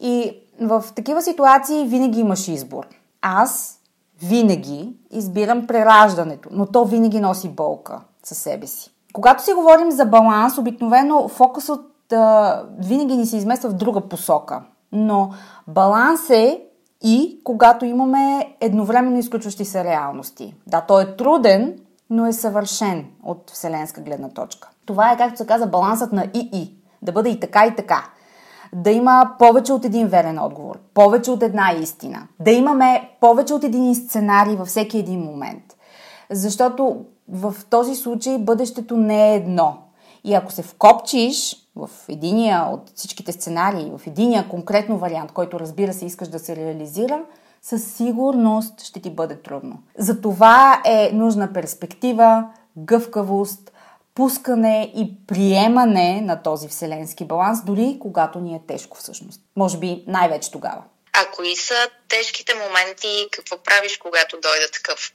и 0.00 0.32
в 0.60 0.84
такива 0.94 1.22
ситуации 1.22 1.86
винаги 1.86 2.20
имаш 2.20 2.48
избор. 2.48 2.86
Аз 3.22 3.77
винаги 4.22 4.96
избирам 5.10 5.66
прераждането, 5.66 6.48
но 6.52 6.66
то 6.66 6.84
винаги 6.84 7.20
носи 7.20 7.48
болка 7.48 8.00
със 8.24 8.38
себе 8.38 8.66
си. 8.66 8.90
Когато 9.12 9.44
си 9.44 9.52
говорим 9.52 9.90
за 9.90 10.04
баланс, 10.04 10.58
обикновено 10.58 11.28
фокусът 11.28 12.12
а, 12.12 12.62
винаги 12.78 13.16
ни 13.16 13.26
се 13.26 13.36
измества 13.36 13.70
в 13.70 13.74
друга 13.74 14.00
посока. 14.00 14.62
Но 14.92 15.30
баланс 15.66 16.30
е 16.30 16.62
и 17.02 17.40
когато 17.44 17.84
имаме 17.84 18.54
едновременно 18.60 19.18
изключващи 19.18 19.64
се 19.64 19.84
реалности. 19.84 20.54
Да, 20.66 20.80
той 20.80 21.02
е 21.02 21.16
труден, 21.16 21.78
но 22.10 22.26
е 22.26 22.32
съвършен 22.32 23.06
от 23.22 23.50
вселенска 23.50 24.00
гледна 24.00 24.28
точка. 24.28 24.68
Това 24.86 25.12
е, 25.12 25.16
както 25.16 25.38
се 25.38 25.46
казва, 25.46 25.66
балансът 25.66 26.12
на 26.12 26.24
и-и. 26.34 26.74
Да 27.02 27.12
бъде 27.12 27.30
и 27.30 27.40
така, 27.40 27.66
и 27.66 27.76
така. 27.76 28.04
Да 28.74 28.90
има 28.90 29.30
повече 29.38 29.72
от 29.72 29.84
един 29.84 30.06
верен 30.06 30.38
отговор, 30.38 30.78
повече 30.94 31.30
от 31.30 31.42
една 31.42 31.72
истина. 31.72 32.26
Да 32.40 32.50
имаме 32.50 33.10
повече 33.20 33.54
от 33.54 33.64
един 33.64 33.94
сценарий 33.94 34.56
във 34.56 34.68
всеки 34.68 34.98
един 34.98 35.20
момент. 35.20 35.76
Защото 36.30 37.04
в 37.28 37.54
този 37.70 37.94
случай 37.94 38.38
бъдещето 38.38 38.96
не 38.96 39.32
е 39.32 39.36
едно. 39.36 39.76
И 40.24 40.34
ако 40.34 40.52
се 40.52 40.62
вкопчиш 40.62 41.56
в 41.76 41.90
единия 42.08 42.64
от 42.72 42.92
всичките 42.94 43.32
сценарии, 43.32 43.92
в 43.98 44.06
единия 44.06 44.48
конкретно 44.48 44.98
вариант, 44.98 45.32
който 45.32 45.60
разбира 45.60 45.92
се 45.92 46.06
искаш 46.06 46.28
да 46.28 46.38
се 46.38 46.56
реализира, 46.56 47.20
със 47.62 47.84
сигурност 47.84 48.80
ще 48.80 49.00
ти 49.00 49.10
бъде 49.10 49.36
трудно. 49.36 49.78
Затова 49.98 50.82
е 50.84 51.10
нужна 51.12 51.52
перспектива, 51.52 52.48
гъвкавост, 52.76 53.72
пускане 54.18 54.92
и 54.96 55.26
приемане 55.26 56.20
на 56.20 56.42
този 56.42 56.68
вселенски 56.68 57.24
баланс, 57.24 57.64
дори 57.64 57.98
когато 58.00 58.40
ни 58.40 58.54
е 58.54 58.60
тежко 58.68 58.96
всъщност. 58.96 59.40
Може 59.56 59.78
би 59.78 60.04
най-вече 60.06 60.50
тогава. 60.50 60.82
А 61.12 61.30
кои 61.36 61.56
са 61.56 61.74
тежките 62.08 62.52
моменти, 62.54 63.28
какво 63.30 63.56
правиш, 63.62 63.98
когато 63.98 64.36
дойде 64.36 64.70
такъв? 64.72 65.12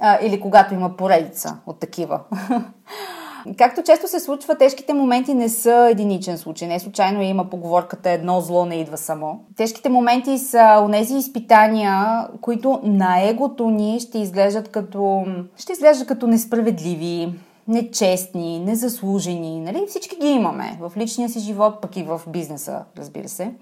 А, 0.00 0.18
или 0.22 0.40
когато 0.40 0.74
има 0.74 0.96
поредица 0.96 1.56
от 1.66 1.80
такива. 1.80 2.20
Както 3.58 3.82
често 3.82 4.08
се 4.08 4.20
случва, 4.20 4.58
тежките 4.58 4.94
моменти 4.94 5.34
не 5.34 5.48
са 5.48 5.88
единичен 5.90 6.38
случай. 6.38 6.68
Не 6.68 6.80
случайно 6.80 7.22
има 7.22 7.50
поговорката 7.50 8.10
едно 8.10 8.40
зло 8.40 8.64
не 8.64 8.80
идва 8.80 8.96
само. 8.96 9.44
Тежките 9.56 9.88
моменти 9.88 10.38
са 10.38 10.82
онези 10.84 11.14
изпитания, 11.14 12.26
които 12.40 12.80
на 12.82 13.22
егото 13.22 13.70
ни 13.70 14.00
ще 14.00 14.18
изглеждат 14.18 14.68
като, 14.68 15.26
ще 15.56 15.72
изглеждат 15.72 16.08
като 16.08 16.26
несправедливи, 16.26 17.32
нечестни, 17.68 18.58
незаслужени. 18.58 19.60
Нали? 19.60 19.84
Всички 19.88 20.16
ги 20.16 20.28
имаме 20.28 20.78
в 20.80 20.92
личния 20.96 21.28
си 21.28 21.38
живот, 21.38 21.80
пък 21.80 21.96
и 21.96 22.02
в 22.02 22.20
бизнеса, 22.26 22.84
разбира 22.98 23.28
се. 23.28 23.54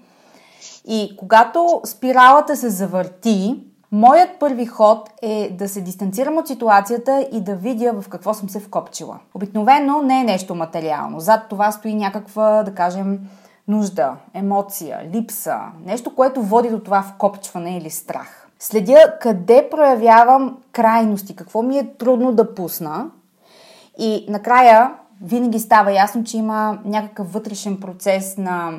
И 0.87 1.13
когато 1.17 1.81
спиралата 1.85 2.55
се 2.55 2.69
завърти, 2.69 3.55
Моят 3.91 4.29
първи 4.39 4.65
ход 4.65 5.09
е 5.21 5.49
да 5.51 5.69
се 5.69 5.81
дистанцирам 5.81 6.37
от 6.37 6.47
ситуацията 6.47 7.27
и 7.31 7.41
да 7.41 7.55
видя 7.55 7.93
в 8.01 8.09
какво 8.09 8.33
съм 8.33 8.49
се 8.49 8.59
вкопчила. 8.59 9.19
Обикновено 9.33 10.01
не 10.01 10.21
е 10.21 10.23
нещо 10.23 10.55
материално. 10.55 11.19
Зад 11.19 11.49
това 11.49 11.71
стои 11.71 11.95
някаква, 11.95 12.63
да 12.63 12.75
кажем, 12.75 13.19
нужда, 13.67 14.15
емоция, 14.33 15.09
липса, 15.13 15.57
нещо, 15.85 16.15
което 16.15 16.41
води 16.41 16.69
до 16.69 16.79
това 16.79 17.01
вкопчване 17.01 17.77
или 17.77 17.89
страх. 17.89 18.47
Следя 18.59 19.13
къде 19.21 19.67
проявявам 19.71 20.57
крайности, 20.71 21.35
какво 21.35 21.61
ми 21.61 21.77
е 21.77 21.93
трудно 21.97 22.31
да 22.31 22.55
пусна 22.55 23.09
и 23.97 24.25
накрая 24.29 24.93
винаги 25.21 25.59
става 25.59 25.91
ясно, 25.91 26.23
че 26.23 26.37
има 26.37 26.79
някакъв 26.85 27.33
вътрешен 27.33 27.79
процес 27.79 28.37
на 28.37 28.71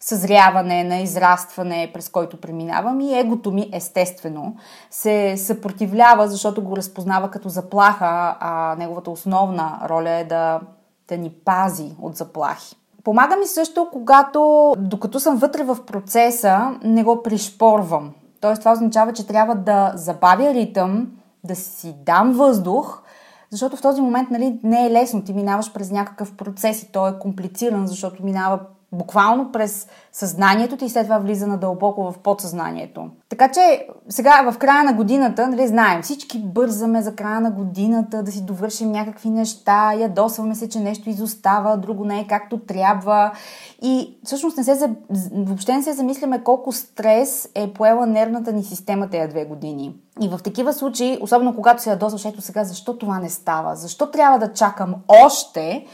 съзряване, 0.00 0.84
на 0.84 0.96
израстване, 0.96 1.90
през 1.94 2.08
който 2.08 2.40
преминавам 2.40 3.00
и 3.00 3.18
егото 3.18 3.52
ми 3.52 3.70
естествено 3.72 4.56
се 4.90 5.34
съпротивлява, 5.36 6.28
защото 6.28 6.62
го 6.62 6.76
разпознава 6.76 7.30
като 7.30 7.48
заплаха, 7.48 8.36
а 8.40 8.76
неговата 8.78 9.10
основна 9.10 9.78
роля 9.88 10.10
е 10.10 10.24
да, 10.24 10.60
да 11.08 11.16
ни 11.16 11.30
пази 11.44 11.92
от 12.02 12.16
заплахи. 12.16 12.76
Помага 13.04 13.36
ми 13.36 13.46
също, 13.46 13.88
когато, 13.92 14.72
докато 14.78 15.20
съм 15.20 15.36
вътре 15.36 15.62
в 15.62 15.78
процеса, 15.86 16.78
не 16.84 17.04
го 17.04 17.22
пришпорвам. 17.22 18.10
Тоест, 18.40 18.60
това 18.60 18.72
означава, 18.72 19.12
че 19.12 19.26
трябва 19.26 19.54
да 19.54 19.92
забавя 19.94 20.54
ритъм, 20.54 21.06
да 21.44 21.56
си 21.56 21.94
дам 22.06 22.32
въздух, 22.32 23.01
защото 23.52 23.76
в 23.76 23.82
този 23.82 24.00
момент 24.00 24.30
нали, 24.30 24.60
не 24.62 24.86
е 24.86 24.90
лесно. 24.90 25.22
Ти 25.22 25.32
минаваш 25.32 25.72
през 25.72 25.90
някакъв 25.90 26.36
процес 26.36 26.82
и 26.82 26.92
той 26.92 27.10
е 27.10 27.18
комплициран, 27.18 27.86
защото 27.86 28.24
минава 28.24 28.60
буквално 28.92 29.52
през 29.52 29.88
съзнанието 30.12 30.76
ти 30.76 30.84
и 30.84 30.88
след 30.88 31.04
това 31.04 31.18
влиза 31.18 31.46
надълбоко 31.46 32.12
в 32.12 32.18
подсъзнанието. 32.18 33.08
Така 33.28 33.48
че 33.48 33.86
сега 34.08 34.50
в 34.52 34.58
края 34.58 34.84
на 34.84 34.92
годината, 34.92 35.48
нали, 35.48 35.68
знаем, 35.68 36.02
всички 36.02 36.38
бързаме 36.38 37.02
за 37.02 37.14
края 37.14 37.40
на 37.40 37.50
годината 37.50 38.22
да 38.22 38.32
си 38.32 38.44
довършим 38.44 38.92
някакви 38.92 39.30
неща, 39.30 39.94
ядосваме 39.94 40.54
се, 40.54 40.68
че 40.68 40.80
нещо 40.80 41.10
изостава, 41.10 41.76
друго 41.76 42.04
не 42.04 42.20
е 42.20 42.26
както 42.26 42.58
трябва 42.58 43.32
и 43.82 44.18
всъщност 44.24 44.56
не 44.56 44.64
се, 44.64 44.90
въобще 45.32 45.76
не 45.76 45.82
се 45.82 45.92
замисляме 45.92 46.44
колко 46.44 46.72
стрес 46.72 47.48
е 47.54 47.72
поела 47.72 48.06
нервната 48.06 48.52
ни 48.52 48.62
система 48.62 49.10
тези 49.10 49.28
две 49.28 49.44
години. 49.44 49.94
И 50.20 50.28
в 50.28 50.40
такива 50.44 50.72
случаи, 50.72 51.18
особено 51.20 51.54
когато 51.54 51.82
се 51.82 51.90
ядосваш, 51.90 52.24
ето 52.24 52.40
сега, 52.40 52.64
защо 52.64 52.98
това 52.98 53.18
не 53.18 53.30
става? 53.30 53.76
Защо 53.76 54.10
трябва 54.10 54.38
да 54.38 54.52
чакам 54.52 54.94
още? 55.08 55.86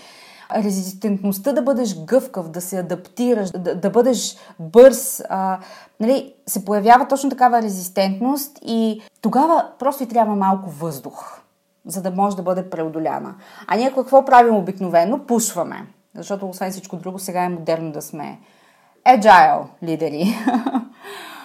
Резистентността 0.56 1.52
да 1.52 1.62
бъдеш 1.62 1.98
гъвкав, 2.04 2.48
да 2.48 2.61
се 2.61 2.78
адаптираш, 2.78 3.50
да, 3.50 3.74
да 3.74 3.90
бъдеш 3.90 4.37
бърз, 4.58 5.22
а, 5.28 5.58
нали, 6.00 6.34
се 6.46 6.64
появява 6.64 7.08
точно 7.08 7.30
такава 7.30 7.62
резистентност 7.62 8.58
и 8.62 9.02
тогава 9.20 9.66
просто 9.78 10.02
и 10.02 10.08
трябва 10.08 10.34
малко 10.34 10.70
въздух, 10.70 11.40
за 11.87 12.02
да 12.02 12.11
може 12.11 12.37
да 12.37 12.42
бъде 12.42 12.70
преодоляна. 12.70 13.34
А 13.66 13.76
ние 13.76 13.92
какво 13.94 14.24
правим 14.24 14.54
обикновено? 14.54 15.26
Пушваме. 15.26 15.87
Защото 16.14 16.48
освен 16.48 16.70
всичко 16.70 16.96
друго, 16.96 17.18
сега 17.18 17.42
е 17.42 17.48
модерно 17.48 17.92
да 17.92 18.02
сме 18.02 18.38
agile 19.06 19.64
лидери. 19.82 20.24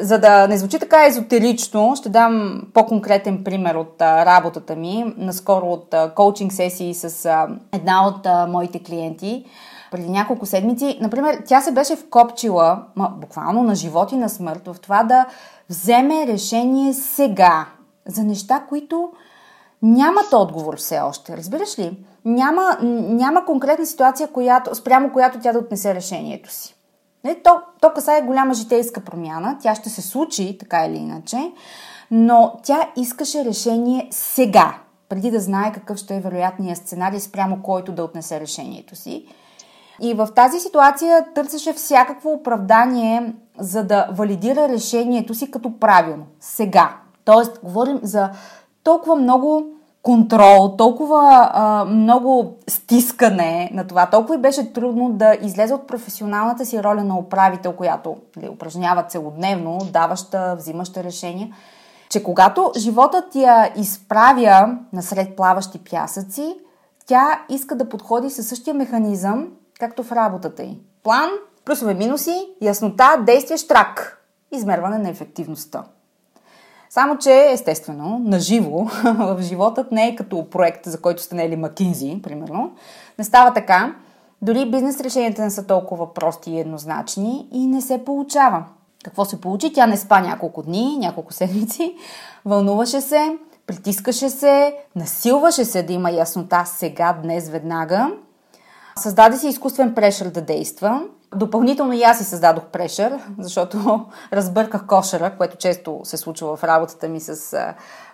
За 0.00 0.18
да 0.18 0.48
не 0.48 0.58
звучи 0.58 0.78
така 0.78 1.06
езотерично, 1.06 1.96
ще 1.96 2.08
дам 2.08 2.62
по-конкретен 2.74 3.44
пример 3.44 3.74
от 3.74 4.02
а, 4.02 4.26
работата 4.26 4.76
ми. 4.76 5.14
Наскоро 5.16 5.66
от 5.66 5.94
а, 5.94 6.14
коучинг 6.14 6.52
сесии 6.52 6.94
с 6.94 7.26
а, 7.26 7.48
една 7.72 8.06
от 8.08 8.26
а, 8.26 8.46
моите 8.46 8.82
клиенти 8.82 9.44
преди 9.90 10.08
няколко 10.08 10.46
седмици. 10.46 10.98
Например, 11.00 11.42
тя 11.46 11.60
се 11.60 11.72
беше 11.72 11.96
вкопчила, 11.96 12.82
ма, 12.96 13.12
буквално 13.16 13.62
на 13.62 13.74
живот 13.74 14.12
и 14.12 14.16
на 14.16 14.28
смърт, 14.28 14.62
в 14.66 14.76
това 14.80 15.02
да 15.02 15.26
вземе 15.70 16.26
решение 16.26 16.92
сега 16.92 17.66
за 18.06 18.24
неща, 18.24 18.62
които 18.68 19.10
нямат 19.82 20.32
отговор 20.32 20.76
все 20.76 21.00
още. 21.00 21.36
Разбираш 21.36 21.78
ли? 21.78 21.98
Няма, 22.24 22.78
няма 22.82 23.44
конкретна 23.44 23.86
ситуация, 23.86 24.28
която, 24.28 24.74
спрямо 24.74 25.12
която 25.12 25.38
тя 25.40 25.52
да 25.52 25.58
отнесе 25.58 25.94
решението 25.94 26.52
си. 26.52 26.77
Не, 27.24 27.34
то, 27.34 27.60
то 27.80 27.90
касае 27.90 28.22
голяма 28.22 28.54
житейска 28.54 29.00
промяна, 29.00 29.58
тя 29.62 29.74
ще 29.74 29.88
се 29.88 30.02
случи, 30.02 30.58
така 30.58 30.86
или 30.86 30.96
иначе, 30.96 31.52
но 32.10 32.54
тя 32.62 32.88
искаше 32.96 33.44
решение 33.44 34.08
сега, 34.10 34.74
преди 35.08 35.30
да 35.30 35.40
знае 35.40 35.72
какъв 35.72 35.98
ще 35.98 36.16
е 36.16 36.20
вероятният 36.20 36.78
сценарий, 36.78 37.20
спрямо 37.20 37.62
който 37.62 37.92
да 37.92 38.04
отнесе 38.04 38.40
решението 38.40 38.96
си. 38.96 39.26
И 40.00 40.14
в 40.14 40.28
тази 40.34 40.60
ситуация 40.60 41.26
търсеше 41.34 41.72
всякакво 41.72 42.30
оправдание, 42.30 43.34
за 43.58 43.84
да 43.84 44.08
валидира 44.12 44.68
решението 44.68 45.34
си 45.34 45.50
като 45.50 45.78
правилно. 45.78 46.26
Сега. 46.40 46.96
Тоест, 47.24 47.60
говорим 47.64 48.00
за 48.02 48.30
толкова 48.84 49.16
много 49.16 49.77
контрол, 50.02 50.76
толкова 50.76 51.50
а, 51.52 51.84
много 51.84 52.56
стискане 52.68 53.70
на 53.72 53.86
това, 53.86 54.06
толкова 54.06 54.34
и 54.34 54.38
беше 54.38 54.72
трудно 54.72 55.12
да 55.12 55.36
излезе 55.42 55.74
от 55.74 55.86
професионалната 55.86 56.66
си 56.66 56.82
роля 56.82 57.04
на 57.04 57.18
управител, 57.18 57.72
която 57.72 58.10
ли, 58.10 58.40
нали, 58.40 58.48
упражнява 58.48 59.02
целодневно, 59.02 59.78
даваща, 59.92 60.56
взимаща 60.58 61.04
решения, 61.04 61.48
че 62.10 62.22
когато 62.22 62.72
животът 62.76 63.34
я 63.34 63.72
изправя 63.76 64.78
насред 64.92 65.36
плаващи 65.36 65.78
пясъци, 65.90 66.54
тя 67.06 67.42
иска 67.48 67.76
да 67.76 67.88
подходи 67.88 68.30
със 68.30 68.48
същия 68.48 68.74
механизъм, 68.74 69.48
както 69.80 70.02
в 70.02 70.12
работата 70.12 70.62
й. 70.62 70.78
План, 71.02 71.30
плюсове, 71.64 71.94
минуси, 71.94 72.48
яснота, 72.62 73.22
действие, 73.26 73.56
штрак. 73.56 74.22
Измерване 74.52 74.98
на 74.98 75.08
ефективността. 75.08 75.84
Само, 76.90 77.18
че, 77.18 77.50
естествено, 77.52 78.20
наживо, 78.24 78.90
в 79.04 79.38
животът 79.40 79.92
не 79.92 80.08
е 80.08 80.16
като 80.16 80.50
проект, 80.50 80.86
за 80.86 81.00
който 81.00 81.22
сте 81.22 81.34
нели 81.34 81.56
Макинзи, 81.56 82.20
примерно. 82.22 82.72
Не 83.18 83.24
става 83.24 83.52
така. 83.52 83.94
Дори 84.42 84.70
бизнес 84.70 85.00
решенията 85.00 85.42
не 85.42 85.50
са 85.50 85.66
толкова 85.66 86.14
прости 86.14 86.50
и 86.50 86.60
еднозначни 86.60 87.48
и 87.52 87.66
не 87.66 87.80
се 87.80 88.04
получава. 88.04 88.64
Какво 89.04 89.24
се 89.24 89.40
получи? 89.40 89.72
Тя 89.72 89.86
не 89.86 89.96
спа 89.96 90.20
няколко 90.20 90.62
дни, 90.62 90.96
няколко 90.98 91.32
седмици, 91.32 91.94
вълнуваше 92.44 93.00
се, 93.00 93.38
притискаше 93.66 94.30
се, 94.30 94.74
насилваше 94.96 95.64
се 95.64 95.82
да 95.82 95.92
има 95.92 96.10
яснота 96.10 96.64
сега, 96.66 97.12
днес, 97.22 97.48
веднага. 97.48 98.10
Създаде 98.96 99.36
си 99.36 99.48
изкуствен 99.48 99.94
прешър 99.94 100.26
да 100.26 100.40
действа 100.42 101.02
Допълнително 101.36 101.92
и 101.92 102.02
аз 102.02 102.18
си 102.18 102.24
създадох 102.24 102.64
прешър, 102.64 103.18
защото 103.38 104.06
разбърках 104.32 104.86
кошера, 104.86 105.36
което 105.36 105.56
често 105.56 106.00
се 106.04 106.16
случва 106.16 106.56
в 106.56 106.64
работата 106.64 107.08
ми 107.08 107.20
с, 107.20 107.54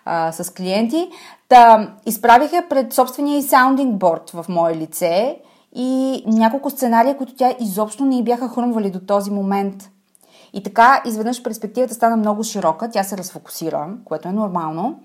а, 0.05 0.33
с 0.33 0.51
клиенти. 0.55 1.09
Та 1.49 1.95
изправиха 2.07 2.65
пред 2.71 2.93
собствения 2.93 3.39
и 3.39 3.43
саундинг 3.43 3.97
борд 3.97 4.31
в 4.31 4.47
мое 4.49 4.75
лице 4.75 5.39
и 5.75 6.23
няколко 6.27 6.71
сценария, 6.71 7.17
които 7.17 7.35
тя 7.35 7.55
изобщо 7.61 8.05
не 8.05 8.23
бяха 8.23 8.49
хрумвали 8.49 8.91
до 8.91 9.01
този 9.01 9.31
момент. 9.31 9.91
И 10.53 10.63
така, 10.63 11.03
изведнъж 11.07 11.43
перспективата 11.43 11.95
стана 11.95 12.17
много 12.17 12.45
широка, 12.45 12.91
тя 12.91 13.03
се 13.03 13.19
разфокусира, 13.19 13.89
което 14.05 14.29
е 14.29 14.33
нормално. 14.33 15.01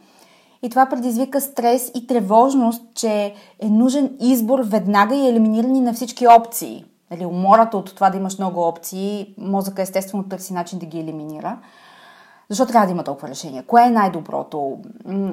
И 0.63 0.69
това 0.69 0.85
предизвика 0.85 1.41
стрес 1.41 1.91
и 1.95 2.07
тревожност, 2.07 2.81
че 2.95 3.33
е 3.59 3.69
нужен 3.69 4.17
избор 4.19 4.59
веднага 4.63 5.15
и 5.15 5.27
елиминиране 5.27 5.81
на 5.81 5.93
всички 5.93 6.27
опции– 6.27 6.85
нали, 7.11 7.25
умората 7.25 7.77
от 7.77 7.95
това 7.95 8.09
да 8.09 8.17
имаш 8.17 8.37
много 8.37 8.67
опции, 8.67 9.35
мозъка 9.37 9.81
естествено 9.81 10.23
търси 10.23 10.53
начин 10.53 10.79
да 10.79 10.85
ги 10.85 10.99
елиминира. 10.99 11.57
Защо 12.49 12.65
трябва 12.65 12.87
да 12.87 12.91
има 12.91 13.03
толкова 13.03 13.27
решения? 13.27 13.63
Кое 13.63 13.83
е 13.83 13.89
най-доброто? 13.89 14.77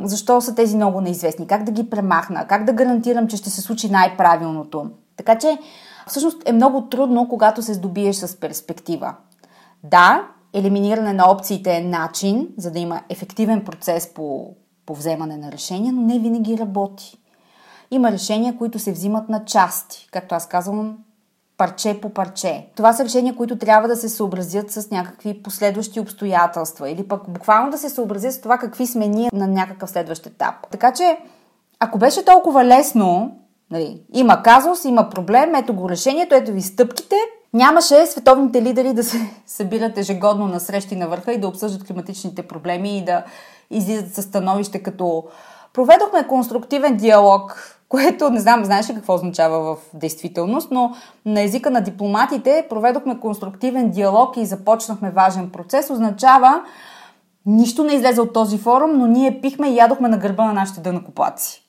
Защо 0.03 0.41
са 0.41 0.55
тези 0.55 0.77
много 0.77 1.01
неизвестни? 1.01 1.47
Как 1.47 1.65
да 1.65 1.73
ги 1.73 1.91
премахна? 1.91 2.47
Как 2.47 2.65
да 2.65 2.73
гарантирам, 2.73 3.29
че 3.29 3.37
ще 3.37 3.51
се 3.51 3.61
случи 3.61 3.91
най-правилното? 3.91 4.91
Така 5.17 5.39
че, 5.39 5.59
всъщност 6.07 6.49
е 6.49 6.53
много 6.53 6.89
трудно, 6.89 7.29
когато 7.29 7.63
се 7.63 7.75
здобиеш 7.75 8.17
с 8.17 8.41
перспектива. 8.41 9.15
Да, 9.85 10.29
елиминиране 10.53 11.13
на 11.13 11.31
опциите 11.31 11.77
е 11.77 11.85
начин, 11.85 12.49
за 12.57 12.71
да 12.71 12.79
има 12.79 13.01
ефективен 13.09 13.65
процес 13.65 14.15
по, 14.15 14.55
по 14.87 14.95
вземане 14.95 15.37
на 15.37 15.53
решения, 15.53 15.93
но 15.93 16.03
не 16.03 16.19
винаги 16.19 16.59
работи. 16.59 17.19
Има 17.91 18.13
решения, 18.13 18.59
които 18.59 18.79
се 18.79 18.93
взимат 18.93 19.29
на 19.29 19.45
части. 19.45 20.09
Както 20.13 20.35
аз 20.35 20.49
казвам, 20.49 20.99
парче 21.59 22.01
по 22.03 22.09
парче. 22.09 22.67
Това 22.77 22.93
са 22.93 23.05
решения, 23.05 23.37
които 23.37 23.59
трябва 23.59 23.89
да 23.89 23.97
се 23.97 24.09
съобразят 24.09 24.71
с 24.71 24.91
някакви 24.91 25.43
последващи 25.43 26.01
обстоятелства 26.01 26.91
или 26.91 27.09
пък 27.09 27.31
буквално 27.31 27.71
да 27.71 27.79
се 27.79 27.89
съобразят 27.89 28.33
с 28.33 28.41
това 28.41 28.59
какви 28.59 28.87
сме 28.87 29.07
ние 29.09 29.31
на 29.33 29.47
някакъв 29.47 29.91
следващ 29.91 30.27
етап. 30.27 30.55
Така 30.71 30.93
че, 30.93 31.19
ако 31.81 31.99
беше 31.99 32.25
толкова 32.25 32.65
лесно, 32.65 33.39
нали, 33.71 34.03
има 34.15 34.43
казус, 34.43 34.85
има 34.85 35.11
проблем, 35.11 35.55
ето 35.55 35.75
го 35.75 35.89
решението, 35.89 36.35
ето 36.35 36.53
ви 36.53 36.63
стъпките, 36.63 37.17
нямаше 37.53 38.07
световните 38.07 38.63
лидери 38.63 38.93
да 38.93 39.05
се 39.05 39.19
събират 39.47 39.99
ежегодно 39.99 40.47
на 40.47 40.61
срещи 40.61 40.97
на 40.97 41.09
върха 41.09 41.33
и 41.33 41.41
да 41.41 41.49
обсъждат 41.49 41.87
климатичните 41.87 42.49
проблеми 42.49 42.99
и 42.99 43.05
да 43.05 43.25
излизат 43.71 44.15
със 44.15 44.25
становище 44.25 44.83
като 44.83 45.25
проведохме 45.73 46.27
конструктивен 46.27 46.97
диалог 46.97 47.76
което 47.89 48.31
не 48.31 48.41
знам, 48.41 48.65
знаеш 48.65 48.91
ли 48.91 48.95
какво 48.95 49.15
означава 49.15 49.75
в 49.75 49.79
действителност, 49.95 50.71
но 50.71 50.95
на 51.25 51.43
езика 51.43 51.71
на 51.71 51.81
дипломатите 51.81 52.67
проведохме 52.69 53.21
конструктивен 53.21 53.91
диалог 53.91 54.37
и 54.37 54.47
започнахме 54.47 55.11
важен 55.11 55.51
процес, 55.51 55.91
означава 55.91 56.63
нищо 57.47 57.85
не 57.85 57.95
излезе 57.95 58.21
от 58.21 58.33
този 58.33 58.59
форум, 58.59 58.91
но 58.99 59.07
ние 59.07 59.41
пихме 59.41 59.69
и 59.69 59.77
ядохме 59.77 60.09
на 60.09 60.19
гърба 60.19 60.45
на 60.45 60.53
нашите 60.53 60.81
дънакопаци. 60.81 61.63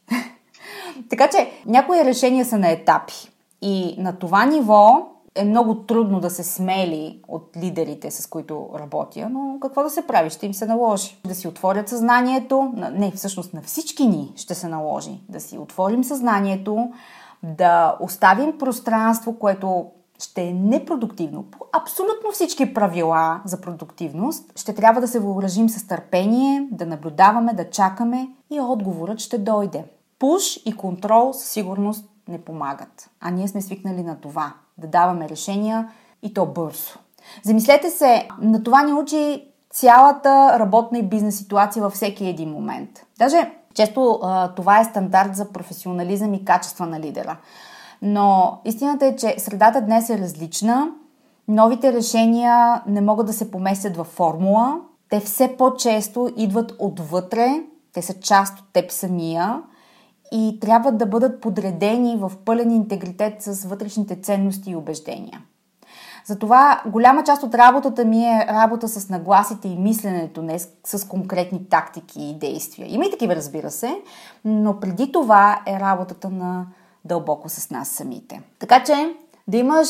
така 1.09 1.29
че 1.29 1.51
някои 1.65 2.05
решения 2.05 2.45
са 2.45 2.57
на 2.57 2.71
етапи. 2.71 3.31
И 3.61 3.95
на 3.97 4.13
това 4.13 4.45
ниво 4.45 5.07
е 5.37 5.45
много 5.45 5.75
трудно 5.75 6.19
да 6.19 6.29
се 6.29 6.43
смели 6.43 7.21
от 7.27 7.57
лидерите, 7.57 8.11
с 8.11 8.27
които 8.27 8.69
работя, 8.79 9.29
но 9.29 9.57
какво 9.61 9.83
да 9.83 9.89
се 9.89 10.07
прави? 10.07 10.29
Ще 10.29 10.45
им 10.45 10.53
се 10.53 10.65
наложи. 10.65 11.17
Да 11.27 11.35
си 11.35 11.47
отворят 11.47 11.89
съзнанието, 11.89 12.73
не, 12.93 13.11
всъщност 13.11 13.53
на 13.53 13.61
всички 13.61 14.07
ни 14.07 14.33
ще 14.35 14.55
се 14.55 14.67
наложи. 14.67 15.21
Да 15.29 15.39
си 15.39 15.57
отворим 15.57 16.03
съзнанието, 16.03 16.91
да 17.43 17.97
оставим 17.99 18.57
пространство, 18.57 19.39
което 19.39 19.85
ще 20.19 20.41
е 20.41 20.53
непродуктивно. 20.53 21.43
По 21.43 21.65
абсолютно 21.73 22.31
всички 22.31 22.73
правила 22.73 23.41
за 23.45 23.61
продуктивност 23.61 24.59
ще 24.59 24.75
трябва 24.75 25.01
да 25.01 25.07
се 25.07 25.19
въоръжим 25.19 25.69
с 25.69 25.87
търпение, 25.87 26.67
да 26.71 26.85
наблюдаваме, 26.85 27.53
да 27.53 27.69
чакаме 27.69 28.29
и 28.49 28.61
отговорът 28.61 29.19
ще 29.19 29.37
дойде. 29.37 29.85
Пуш 30.19 30.57
и 30.65 30.77
контрол 30.77 31.33
със 31.33 31.49
сигурност 31.49 32.09
не 32.27 32.41
помагат. 32.41 33.09
А 33.19 33.31
ние 33.31 33.47
сме 33.47 33.61
свикнали 33.61 34.03
на 34.03 34.19
това 34.19 34.53
да 34.77 34.87
даваме 34.87 35.29
решения 35.29 35.91
и 36.23 36.33
то 36.33 36.45
бързо. 36.45 36.99
Замислете 37.43 37.89
се, 37.89 38.27
на 38.41 38.63
това 38.63 38.83
ни 38.83 38.93
учи 38.93 39.47
цялата 39.71 40.59
работна 40.59 40.97
и 40.97 41.03
бизнес 41.03 41.37
ситуация 41.37 41.83
във 41.83 41.93
всеки 41.93 42.27
един 42.27 42.49
момент. 42.49 42.89
Даже 43.19 43.51
често 43.73 44.19
това 44.55 44.79
е 44.79 44.83
стандарт 44.83 45.35
за 45.35 45.51
професионализъм 45.51 46.33
и 46.33 46.45
качество 46.45 46.85
на 46.85 46.99
лидера. 46.99 47.37
Но 48.01 48.59
истината 48.65 49.05
е, 49.05 49.15
че 49.15 49.35
средата 49.37 49.81
днес 49.81 50.09
е 50.09 50.17
различна. 50.17 50.87
Новите 51.47 51.93
решения 51.93 52.81
не 52.87 53.01
могат 53.01 53.27
да 53.27 53.33
се 53.33 53.51
поместят 53.51 53.97
във 53.97 54.07
формула. 54.07 54.79
Те 55.09 55.19
все 55.19 55.57
по-често 55.57 56.29
идват 56.37 56.75
отвътре. 56.79 57.63
Те 57.93 58.01
са 58.01 58.19
част 58.19 58.59
от 58.59 58.65
теб 58.73 58.91
самия 58.91 59.61
и 60.31 60.57
трябва 60.61 60.91
да 60.91 61.05
бъдат 61.05 61.41
подредени 61.41 62.17
в 62.17 62.31
пълен 62.45 62.71
интегритет 62.71 63.41
с 63.41 63.65
вътрешните 63.65 64.21
ценности 64.21 64.71
и 64.71 64.75
убеждения. 64.75 65.41
Затова 66.25 66.81
голяма 66.87 67.23
част 67.23 67.43
от 67.43 67.55
работата 67.55 68.05
ми 68.05 68.25
е 68.25 68.47
работа 68.49 68.87
с 68.87 69.09
нагласите 69.09 69.67
и 69.67 69.77
мисленето, 69.77 70.41
не 70.41 70.59
с 70.83 71.07
конкретни 71.07 71.69
тактики 71.69 72.23
и 72.23 72.39
действия. 72.39 72.87
Има 72.93 73.05
и 73.05 73.11
такива, 73.11 73.35
разбира 73.35 73.71
се, 73.71 74.01
но 74.45 74.79
преди 74.79 75.11
това 75.11 75.61
е 75.67 75.79
работата 75.79 76.29
на 76.29 76.65
дълбоко 77.05 77.49
с 77.49 77.69
нас 77.69 77.89
самите. 77.89 78.41
Така 78.59 78.83
че 78.83 79.15
да 79.47 79.57
имаш 79.57 79.89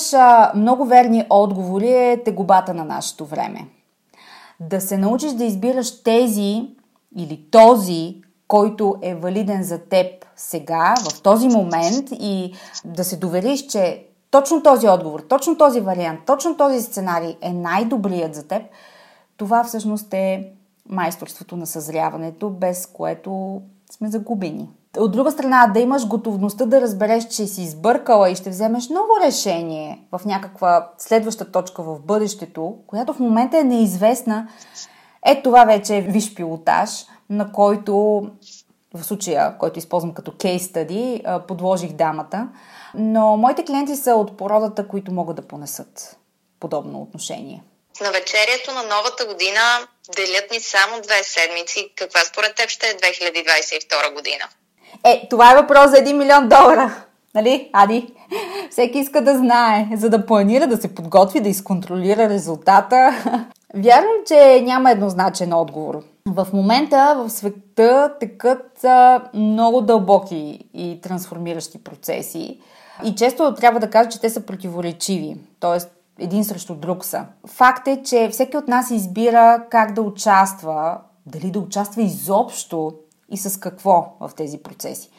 много 0.55 0.85
верни 0.85 1.25
отговори 1.29 1.91
е 1.91 2.23
тегубата 2.25 2.73
на 2.73 2.83
нашето 2.83 3.25
време. 3.25 3.67
Да 4.59 4.81
се 4.81 4.97
научиш 4.97 5.31
да 5.31 5.43
избираш 5.43 6.03
тези 6.03 6.67
или 7.15 7.45
този, 7.51 8.21
който 8.47 8.95
е 9.01 9.15
валиден 9.15 9.63
за 9.63 9.77
теб 9.77 10.25
сега, 10.35 10.93
в 11.11 11.21
този 11.21 11.47
момент 11.47 12.09
и 12.11 12.53
да 12.85 13.03
се 13.03 13.17
довериш, 13.17 13.65
че 13.65 14.05
точно 14.31 14.63
този 14.63 14.87
отговор, 14.87 15.19
точно 15.19 15.57
този 15.57 15.81
вариант, 15.81 16.19
точно 16.25 16.57
този 16.57 16.81
сценарий 16.81 17.37
е 17.41 17.53
най-добрият 17.53 18.35
за 18.35 18.47
теб, 18.47 18.61
това 19.37 19.63
всъщност 19.63 20.13
е 20.13 20.49
майсторството 20.89 21.57
на 21.57 21.67
съзряването, 21.67 22.49
без 22.49 22.85
което 22.85 23.61
сме 23.91 24.09
загубени. 24.09 24.69
От 24.97 25.11
друга 25.11 25.31
страна, 25.31 25.67
да 25.73 25.79
имаш 25.79 26.07
готовността 26.07 26.65
да 26.65 26.81
разбереш, 26.81 27.27
че 27.27 27.47
си 27.47 27.61
избъркала 27.61 28.29
и 28.29 28.35
ще 28.35 28.49
вземеш 28.49 28.89
ново 28.89 29.09
решение 29.25 30.01
в 30.11 30.25
някаква 30.25 30.89
следваща 30.97 31.51
точка 31.51 31.83
в 31.83 31.99
бъдещето, 31.99 32.75
която 32.87 33.13
в 33.13 33.19
момента 33.19 33.59
е 33.59 33.63
неизвестна, 33.63 34.47
е 35.25 35.41
това 35.41 35.65
вече 35.65 35.97
е 35.97 36.01
виш 36.01 36.35
пилотаж, 36.35 37.05
на 37.29 37.51
който 37.51 38.21
в 38.93 39.03
случая, 39.03 39.57
който 39.57 39.79
използвам 39.79 40.13
като 40.13 40.31
кейс 40.37 40.65
стади, 40.65 41.23
подложих 41.47 41.91
дамата. 41.91 42.47
Но 42.95 43.37
моите 43.37 43.65
клиенти 43.65 43.95
са 43.95 44.15
от 44.15 44.37
породата, 44.37 44.87
които 44.87 45.11
могат 45.11 45.35
да 45.35 45.41
понесат 45.41 46.17
подобно 46.59 47.01
отношение. 47.01 47.63
На 48.01 48.11
вечерието 48.11 48.71
на 48.71 48.83
новата 48.83 49.25
година 49.25 49.61
делят 50.15 50.51
ни 50.51 50.59
само 50.59 51.01
две 51.01 51.23
седмици. 51.23 51.93
Каква 51.95 52.19
според 52.19 52.55
теб 52.55 52.69
ще 52.69 52.87
е 52.87 52.93
2022 52.93 54.13
година? 54.13 54.43
Е, 55.03 55.27
това 55.29 55.51
е 55.51 55.55
въпрос 55.55 55.89
за 55.89 55.97
1 55.97 56.13
милион 56.13 56.49
долара. 56.49 57.03
Нали, 57.35 57.69
Ади? 57.73 58.13
Всеки 58.71 58.99
иска 58.99 59.21
да 59.21 59.37
знае, 59.37 59.87
за 59.95 60.09
да 60.09 60.25
планира, 60.25 60.67
да 60.67 60.77
се 60.77 60.95
подготви, 60.95 61.39
да 61.39 61.49
изконтролира 61.49 62.29
резултата. 62.29 63.23
Вярвам, 63.75 64.15
че 64.27 64.61
няма 64.61 64.91
еднозначен 64.91 65.53
отговор. 65.53 66.03
В 66.27 66.47
момента 66.53 67.15
в 67.17 67.29
света 67.29 68.13
текат 68.19 68.85
много 69.33 69.81
дълбоки 69.81 70.69
и 70.73 71.01
трансформиращи 71.01 71.83
процеси. 71.83 72.59
И 73.03 73.15
често 73.15 73.55
трябва 73.55 73.79
да 73.79 73.89
кажа, 73.89 74.09
че 74.09 74.21
те 74.21 74.29
са 74.29 74.45
противоречиви. 74.45 75.37
Тоест, 75.59 75.91
един 76.19 76.43
срещу 76.43 76.75
друг 76.75 77.05
са. 77.05 77.25
Факт 77.47 77.87
е, 77.87 78.03
че 78.03 78.29
всеки 78.31 78.57
от 78.57 78.67
нас 78.67 78.91
избира 78.91 79.63
как 79.69 79.93
да 79.93 80.01
участва, 80.01 80.97
дали 81.25 81.51
да 81.51 81.59
участва 81.59 82.01
изобщо 82.01 82.93
и 83.29 83.37
с 83.37 83.59
какво 83.59 84.13
в 84.19 84.31
тези 84.35 84.57
процеси. 84.57 85.09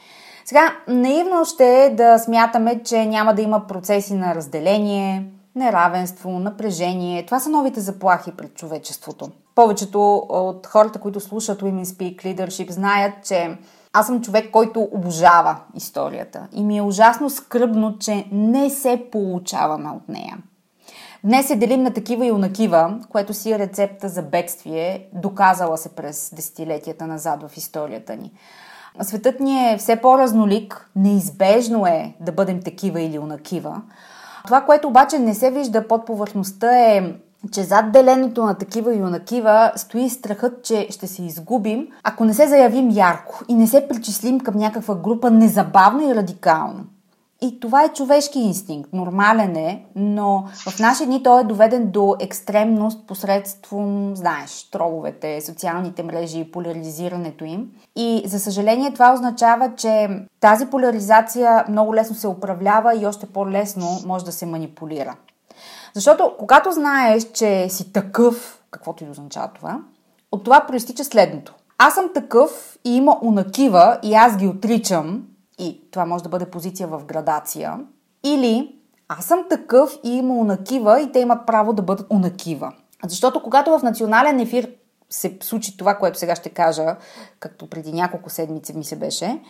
Сега, 0.44 0.73
наивно 0.88 1.44
ще 1.44 1.85
е 1.85 1.90
да 1.90 2.18
смятаме, 2.18 2.83
че 2.83 3.07
няма 3.07 3.35
да 3.35 3.42
има 3.42 3.66
процеси 3.66 4.14
на 4.14 4.35
разделение, 4.35 5.25
неравенство, 5.55 6.31
напрежение. 6.31 7.27
Това 7.27 7.40
са 7.40 7.51
новите 7.51 7.81
заплахи 7.81 8.33
пред 8.33 8.55
човечеството. 8.55 9.31
Повечето 9.59 10.27
от 10.29 10.66
хората, 10.66 11.01
които 11.01 11.21
слушат 11.21 11.62
Women 11.62 11.85
Speak 11.85 12.25
Leadership, 12.25 12.71
знаят, 12.71 13.12
че 13.25 13.59
аз 13.92 14.07
съм 14.07 14.21
човек, 14.21 14.51
който 14.51 14.88
обожава 14.92 15.57
историята 15.75 16.49
и 16.53 16.64
ми 16.64 16.79
е 16.79 16.83
ужасно 16.83 17.31
скръбно, 17.31 17.99
че 17.99 18.25
не 18.33 18.71
се 18.71 19.07
получаваме 19.12 19.90
от 19.90 20.09
нея. 20.09 20.38
Днес 21.25 21.47
се 21.47 21.57
делим 21.57 21.83
на 21.83 21.92
такива 21.92 22.27
и 22.27 22.33
унакива, 22.33 22.99
което 23.09 23.35
си 23.35 23.53
е 23.53 23.59
рецепта 23.59 24.09
за 24.09 24.23
бедствие, 24.23 25.09
доказала 25.12 25.79
се 25.79 25.88
през 25.88 26.31
десетилетията 26.35 27.07
назад 27.07 27.42
в 27.49 27.57
историята 27.57 28.16
ни. 28.16 28.33
Светът 29.03 29.40
ни 29.40 29.73
е 29.73 29.77
все 29.79 29.97
по-разнолик, 29.97 30.90
неизбежно 30.97 31.87
е 31.87 32.14
да 32.21 32.33
бъдем 32.33 32.62
такива 32.62 33.01
или 33.01 33.18
унакива. 33.18 33.83
Това, 34.44 34.61
което 34.61 34.88
обаче 34.88 35.18
не 35.18 35.35
се 35.35 35.51
вижда 35.51 35.88
под 35.88 36.07
повърхността 36.07 36.79
е 36.79 37.12
че 37.53 37.62
зад 37.62 37.92
деленето 37.92 38.44
на 38.44 38.55
такива 38.55 38.94
и 38.94 39.03
онакива 39.03 39.72
стои 39.77 40.11
страхът, 40.11 40.64
че 40.64 40.87
ще 40.90 41.07
се 41.07 41.22
изгубим, 41.22 41.88
ако 42.03 42.24
не 42.24 42.35
се 42.35 42.48
заявим 42.48 42.90
ярко 42.90 43.44
и 43.48 43.55
не 43.55 43.66
се 43.66 43.88
причислим 43.88 44.40
към 44.40 44.57
някаква 44.57 44.94
група 44.94 45.31
незабавно 45.31 46.11
и 46.11 46.14
радикално. 46.14 46.85
И 47.42 47.61
това 47.61 47.85
е 47.85 47.88
човешки 47.88 48.38
инстинкт, 48.38 48.92
нормален 48.92 49.57
е, 49.57 49.85
но 49.96 50.44
в 50.68 50.79
наши 50.79 51.07
дни 51.07 51.22
той 51.22 51.40
е 51.40 51.44
доведен 51.44 51.90
до 51.90 52.16
екстремност 52.20 53.07
посредством, 53.07 54.16
знаеш, 54.16 54.70
троловете, 54.70 55.40
социалните 55.40 56.03
мрежи 56.03 56.38
и 56.38 56.51
поляризирането 56.51 57.44
им. 57.44 57.70
И 57.96 58.22
за 58.27 58.40
съжаление 58.40 58.92
това 58.92 59.14
означава, 59.14 59.72
че 59.77 60.09
тази 60.40 60.66
поляризация 60.66 61.64
много 61.68 61.94
лесно 61.94 62.16
се 62.16 62.29
управлява 62.29 62.94
и 62.96 63.07
още 63.07 63.27
по-лесно 63.27 63.87
може 64.07 64.24
да 64.24 64.33
се 64.33 64.46
манипулира. 64.46 65.16
Защото 65.94 66.35
когато 66.38 66.72
знаеш, 66.72 67.22
че 67.33 67.68
си 67.68 67.92
такъв, 67.92 68.62
каквото 68.70 69.05
и 69.05 69.11
означава 69.11 69.51
това, 69.55 69.81
от 70.33 70.44
това 70.44 70.66
проистича 70.66 71.05
следното. 71.05 71.55
Аз 71.79 71.94
съм 71.94 72.11
такъв 72.14 72.79
и 72.85 72.96
има 72.96 73.18
унакива 73.22 73.98
и 74.03 74.14
аз 74.14 74.37
ги 74.37 74.46
отричам, 74.46 75.27
и 75.59 75.81
това 75.90 76.07
може 76.07 76.24
да 76.24 76.31
бъде 76.31 76.51
позиция 76.51 76.88
в 76.88 77.05
градация, 77.05 77.81
или 78.24 78.79
аз 79.09 79.24
съм 79.24 79.44
такъв 79.51 79.98
и 80.05 80.16
има 80.16 80.35
унакива 80.35 81.01
и 81.01 81.12
те 81.12 81.18
имат 81.18 81.46
право 81.46 81.72
да 81.72 81.83
бъдат 81.83 82.07
унакива. 82.11 82.72
Защото 83.07 83.42
когато 83.42 83.79
в 83.79 83.83
национален 83.83 84.40
ефир 84.40 84.70
се 85.11 85.38
случи 85.42 85.77
това, 85.77 85.94
което 85.94 86.18
сега 86.18 86.37
ще 86.37 86.48
кажа, 86.48 86.96
както 87.40 87.70
преди 87.70 87.92
няколко 87.92 88.31
седмици 88.31 88.77
ми 88.77 88.85
се 88.85 88.96
беше, 88.96 89.40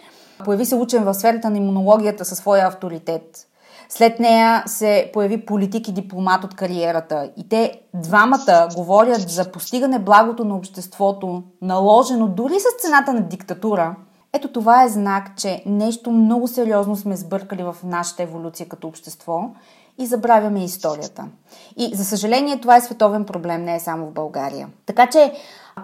появи 0.45 0.67
се 0.67 0.75
учен 0.75 1.05
в 1.05 1.15
сферата 1.15 1.51
на 1.51 1.57
имунологията 1.57 2.25
със 2.25 2.39
своя 2.39 2.67
авторитет. 2.67 3.48
След 3.89 4.21
нея 4.21 4.63
се 4.67 5.11
появи 5.13 5.47
политик 5.47 5.89
и 5.89 5.93
дипломат 5.93 6.45
от 6.45 6.55
кариерата. 6.55 7.31
И 7.37 7.49
те 7.49 7.81
двамата 7.95 8.69
говорят 8.77 9.31
за 9.31 9.53
постигане 9.53 9.99
благото 9.99 10.45
на 10.45 10.57
обществото, 10.57 11.43
наложено 11.63 12.29
дори 12.29 12.55
с 12.61 12.83
цената 12.83 13.13
на 13.13 13.21
диктатура– 13.21 13.97
ето 14.33 14.49
това 14.49 14.85
е 14.85 14.89
знак, 14.89 15.37
че 15.37 15.63
нещо 15.67 16.11
много 16.11 16.49
сериозно 16.49 16.97
сме 16.97 17.17
сбъркали 17.17 17.63
в 17.63 17.77
нашата 17.85 18.23
еволюция 18.23 18.69
като 18.69 18.89
общество 18.89 19.51
и 19.99 20.07
забравяме 20.07 20.65
историята. 20.65 21.29
И 21.77 21.97
за 21.97 22.05
съжаление 22.05 22.61
това 22.61 22.77
е 22.77 22.81
световен 22.81 23.25
проблем, 23.25 23.65
не 23.65 23.75
е 23.75 23.81
само 23.81 24.07
в 24.07 24.13
България. 24.13 24.69
Така 24.87 25.07
че 25.07 25.33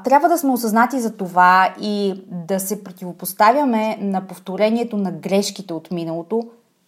трябва 0.04 0.28
да 0.28 0.38
сме 0.38 0.52
осъзнати 0.52 1.00
за 1.00 1.16
това 1.16 1.74
и 1.80 2.24
да 2.30 2.60
се 2.60 2.84
противопоставяме 2.84 3.98
на 4.00 4.26
повторението 4.26 4.96
на 4.96 5.12
грешките 5.12 5.74
от 5.74 5.90
миналото 5.90 6.42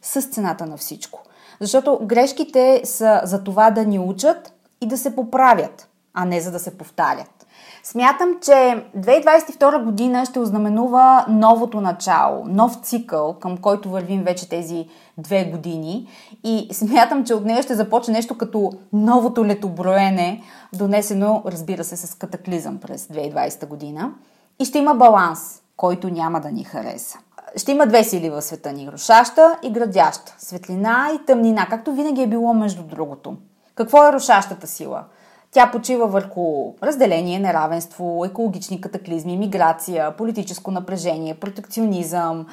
с 0.06 0.22
цената 0.22 0.66
на 0.66 0.76
всичко. 0.76 1.22
Защото 1.60 2.00
грешките 2.02 2.80
са 2.84 3.20
за 3.24 3.44
това 3.44 3.70
да 3.70 3.84
ни 3.84 3.98
учат 3.98 4.52
и 4.80 4.86
да 4.86 4.98
се 4.98 5.16
поправят, 5.16 5.88
а 6.14 6.24
не 6.24 6.40
за 6.40 6.50
да 6.50 6.58
се 6.58 6.78
повтарят. 6.78 7.46
Смятам, 7.82 8.28
че 8.42 8.84
2022 8.96 9.84
година 9.84 10.26
ще 10.26 10.38
ознаменува 10.38 11.26
новото 11.28 11.80
начало, 11.80 12.44
нов 12.46 12.74
цикъл, 12.82 13.36
към 13.40 13.56
който 13.56 13.90
вървим 13.90 14.24
вече 14.24 14.48
тези 14.48 14.88
две 15.18 15.44
години. 15.44 16.08
И 16.44 16.68
смятам, 16.72 17.24
че 17.24 17.34
от 17.34 17.44
нея 17.44 17.62
ще 17.62 17.74
започне 17.74 18.14
нещо 18.14 18.38
като 18.38 18.72
новото 18.92 19.46
летоброене, 19.46 20.42
донесено, 20.72 21.42
разбира 21.46 21.84
се, 21.84 21.96
с 21.96 22.14
катаклизъм 22.14 22.78
през 22.78 23.06
2020 23.06 23.66
година. 23.66 24.12
И 24.58 24.64
ще 24.64 24.78
има 24.78 24.94
баланс, 24.94 25.62
който 25.76 26.10
няма 26.10 26.40
да 26.40 26.50
ни 26.50 26.64
хареса. 26.64 27.18
Ще 27.56 27.72
има 27.72 27.87
две 27.87 28.04
сили 28.04 28.30
в 28.30 28.42
света 28.42 28.72
ни 28.72 28.92
рушаща 28.92 29.59
и 29.62 29.70
градяща. 29.70 30.35
Светлина 30.38 31.11
и 31.14 31.26
тъмнина, 31.26 31.66
както 31.70 31.92
винаги 31.92 32.22
е 32.22 32.26
било 32.26 32.54
между 32.54 32.82
другото. 32.82 33.37
Какво 33.74 34.06
е 34.06 34.12
рушащата 34.12 34.66
сила? 34.66 35.04
Тя 35.50 35.70
почива 35.70 36.06
върху 36.06 36.74
разделение, 36.82 37.38
неравенство, 37.38 38.24
екологични 38.26 38.80
катаклизми, 38.80 39.37
миграция, 39.37 40.16
политическо 40.16 40.70
напрежение, 40.70 41.35
протекционизъм, 41.35 42.46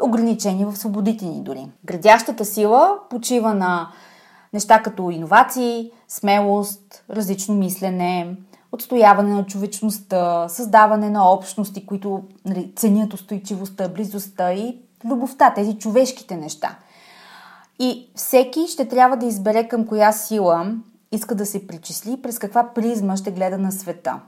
ограничения 0.00 0.68
в 0.68 0.78
свободите 0.78 1.24
ни 1.24 1.40
дори. 1.40 1.66
Градящата 1.84 2.44
сила 2.44 2.98
почива 3.10 3.54
на 3.54 3.88
неща 4.52 4.82
като 4.82 5.10
иновации, 5.10 5.92
смелост, 6.08 7.04
различно 7.10 7.54
мислене, 7.54 8.36
отстояване 8.72 9.34
на 9.34 9.46
човечността, 9.46 10.48
създаване 10.48 11.10
на 11.10 11.32
общности, 11.32 11.86
които 11.86 12.22
нали, 12.44 12.72
ценят 12.76 13.14
устойчивостта, 13.14 13.88
близостта 13.88 14.52
и 14.52 14.78
любовта, 15.04 15.54
тези 15.54 15.78
човешките 15.78 16.36
неща. 16.36 16.78
И 17.78 18.10
всеки 18.14 18.66
ще 18.66 18.88
трябва 18.88 19.16
да 19.16 19.26
избере 19.26 19.68
към 19.68 19.86
коя 19.86 20.12
сила 20.12 20.74
иска 21.12 21.34
да 21.34 21.46
се 21.46 21.66
причисли 21.66 22.22
през 22.22 22.38
каква 22.38 22.70
призма 22.74 23.16
ще 23.16 23.30
гледа 23.30 23.58
на 23.58 23.72
света. 23.72 24.20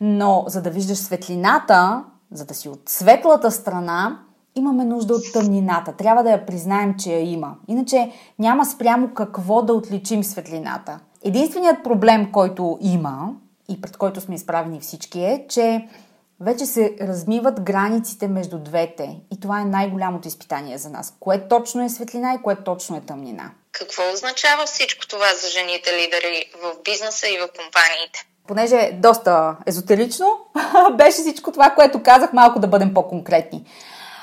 Но 0.00 0.44
за 0.46 0.62
да 0.62 0.70
виждаш 0.70 0.98
светлината, 0.98 2.04
за 2.32 2.46
да 2.46 2.54
си 2.54 2.68
от 2.68 2.88
светлата 2.88 3.50
страна, 3.50 4.18
имаме 4.54 4.84
нужда 4.84 5.14
от 5.14 5.22
тъмнината. 5.32 5.92
Трябва 5.92 6.22
да 6.22 6.30
я 6.30 6.46
признаем, 6.46 6.94
че 6.98 7.12
я 7.12 7.30
има. 7.30 7.54
Иначе 7.68 8.12
няма 8.38 8.66
спрямо 8.66 9.14
какво 9.14 9.62
да 9.62 9.74
отличим 9.74 10.24
светлината. 10.24 11.00
Единственият 11.24 11.84
проблем, 11.84 12.32
който 12.32 12.78
има 12.80 13.32
и 13.70 13.80
пред 13.80 13.96
който 13.96 14.20
сме 14.20 14.34
изправени 14.34 14.80
всички 14.80 15.20
е, 15.20 15.46
че 15.48 15.88
вече 16.40 16.66
се 16.66 16.96
размиват 17.00 17.60
границите 17.60 18.28
между 18.28 18.58
двете. 18.58 19.16
И 19.32 19.40
това 19.40 19.60
е 19.60 19.64
най-голямото 19.64 20.28
изпитание 20.28 20.78
за 20.78 20.90
нас. 20.90 21.14
Кое 21.20 21.48
точно 21.48 21.84
е 21.84 21.88
светлина 21.88 22.34
и 22.34 22.42
кое 22.42 22.56
точно 22.64 22.96
е 22.96 23.00
тъмнина. 23.00 23.50
Какво 23.72 24.02
означава 24.12 24.66
всичко 24.66 25.08
това 25.08 25.34
за 25.42 25.48
жените 25.48 25.90
лидери 25.92 26.44
в 26.62 26.82
бизнеса 26.84 27.28
и 27.28 27.38
в 27.38 27.48
компаниите? 27.58 28.26
Понеже 28.48 28.76
е 28.76 28.92
доста 28.92 29.56
езотерично, 29.66 30.38
беше 30.92 31.16
всичко 31.16 31.52
това, 31.52 31.70
което 31.70 32.02
казах, 32.02 32.32
малко 32.32 32.60
да 32.60 32.66
бъдем 32.66 32.94
по-конкретни. 32.94 33.64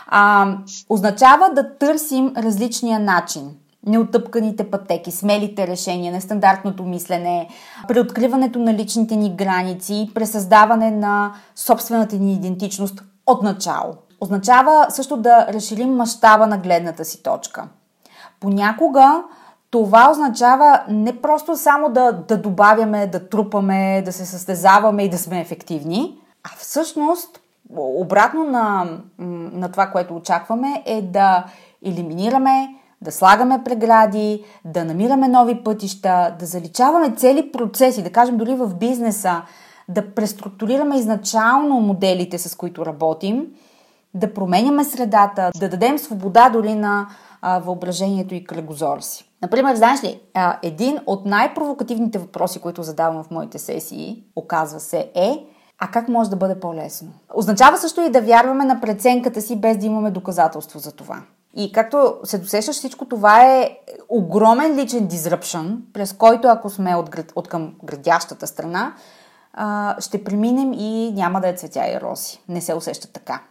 А, 0.08 0.48
означава 0.90 1.50
да 1.54 1.78
търсим 1.78 2.34
различния 2.38 3.00
начин. 3.00 3.52
Неотъпканите 3.88 4.72
пътеки, 4.72 5.12
смелите 5.12 5.68
решения, 5.68 6.14
нестандартното 6.14 6.84
мислене, 6.84 7.48
преоткриването 7.88 8.60
на 8.60 8.74
личните 8.74 9.16
ни 9.16 9.36
граници, 9.36 10.12
пресъздаване 10.16 10.92
на 10.92 11.34
собствената 11.56 12.16
ни 12.16 12.34
идентичност 12.34 13.04
от 13.28 13.44
начало. 13.44 13.94
Означава 14.22 14.86
също 14.90 15.18
да 15.18 15.48
разширим 15.54 15.96
мащаба 15.96 16.48
на 16.48 16.58
гледната 16.58 17.06
си 17.06 17.24
точка. 17.24 17.68
Понякога 18.40 19.24
това 19.70 20.12
означава 20.12 20.84
не 20.90 21.22
просто 21.22 21.56
само 21.56 21.90
да, 21.90 22.12
да 22.12 22.38
добавяме, 22.38 23.08
да 23.08 23.30
трупаме, 23.30 24.02
да 24.06 24.12
се 24.12 24.26
състезаваме 24.26 25.04
и 25.04 25.10
да 25.10 25.18
сме 25.18 25.42
ефективни, 25.42 26.18
а 26.44 26.50
всъщност 26.58 27.40
обратно 27.76 28.44
на, 28.44 28.88
на 29.52 29.72
това, 29.72 29.88
което 29.88 30.16
очакваме, 30.16 30.84
е 30.86 31.02
да 31.02 31.46
елиминираме, 31.86 32.76
да 33.02 33.12
слагаме 33.12 33.64
прегради, 33.64 34.44
да 34.66 34.86
намираме 34.86 35.28
нови 35.28 35.64
пътища, 35.64 36.36
да 36.40 36.46
заличаваме 36.46 37.16
цели 37.16 37.52
процеси, 37.52 38.04
да 38.04 38.12
кажем 38.12 38.38
дори 38.38 38.56
в 38.56 38.76
бизнеса, 38.76 39.42
да 39.90 40.14
преструктурираме 40.14 40.98
изначално 40.98 41.80
моделите, 41.80 42.38
с 42.38 42.56
които 42.56 42.86
работим, 42.86 43.48
да 44.14 44.34
променяме 44.34 44.84
средата, 44.84 45.52
да 45.60 45.70
дадем 45.70 45.98
свобода 45.98 46.50
дори 46.50 46.76
на 46.76 47.08
а, 47.42 47.60
въображението 47.60 48.36
и 48.36 48.44
кръгозора 48.44 49.02
си. 49.02 49.30
Например, 49.42 49.76
знаеш 49.76 50.04
ли, 50.04 50.22
а, 50.34 50.60
един 50.64 51.00
от 51.06 51.26
най-провокативните 51.26 52.20
въпроси, 52.20 52.60
които 52.60 52.84
задавам 52.84 53.24
в 53.24 53.32
моите 53.32 53.60
сесии, 53.60 54.24
оказва 54.36 54.80
се, 54.80 55.12
е 55.16 55.46
а 55.80 55.88
как 55.92 56.08
може 56.08 56.30
да 56.30 56.36
бъде 56.36 56.60
по-лесно? 56.60 57.10
Означава 57.34 57.78
също 57.78 58.02
и 58.02 58.10
да 58.10 58.22
вярваме 58.22 58.66
на 58.66 58.82
преценката 58.82 59.42
си, 59.42 59.56
без 59.56 59.78
да 59.78 59.86
имаме 59.86 60.12
доказателство 60.12 60.80
за 60.80 60.92
това. 60.92 61.22
И 61.58 61.72
както 61.72 62.18
се 62.24 62.38
досещаш, 62.38 62.76
всичко 62.76 63.06
това 63.06 63.46
е 63.46 63.78
огромен 64.10 64.76
личен 64.76 65.08
disruption, 65.08 65.78
през 65.94 66.14
който 66.14 66.48
ако 66.48 66.70
сме 66.70 66.96
от, 66.96 67.10
град, 67.10 67.32
от 67.36 67.48
към 67.48 67.74
градящата 67.84 68.48
страна, 68.48 68.94
ще 70.00 70.24
преминем 70.24 70.74
и 70.74 71.12
няма 71.12 71.42
да 71.42 71.48
е 71.48 71.54
цветя 71.54 71.88
и 71.88 72.02
роси. 72.02 72.42
Не 72.50 72.62
се 72.62 72.74
усеща 72.74 73.08
така. 73.08 73.42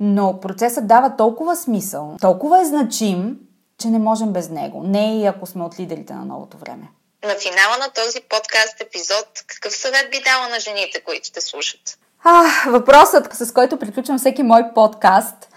Но 0.00 0.40
процесът 0.40 0.86
дава 0.86 1.16
толкова 1.16 1.56
смисъл, 1.56 2.16
толкова 2.20 2.60
е 2.60 2.64
значим, 2.64 3.36
че 3.78 3.88
не 3.88 3.98
можем 3.98 4.32
без 4.32 4.50
него. 4.50 4.82
Не 4.84 5.20
и 5.20 5.26
ако 5.26 5.46
сме 5.46 5.64
от 5.64 5.80
лидерите 5.80 6.14
на 6.14 6.24
новото 6.24 6.56
време. 6.56 6.88
На 7.24 7.34
финала 7.34 7.78
на 7.80 7.90
този 7.94 8.20
подкаст 8.20 8.80
епизод, 8.80 9.26
какъв 9.46 9.72
съвет 9.72 10.10
би 10.10 10.22
дала 10.24 10.48
на 10.48 10.60
жените, 10.60 11.02
които 11.04 11.32
те 11.32 11.40
слушат? 11.40 11.98
А, 12.24 12.44
въпросът, 12.70 13.34
с 13.34 13.52
който 13.52 13.78
приключвам 13.78 14.18
всеки 14.18 14.42
мой 14.42 14.62
подкаст 14.74 15.48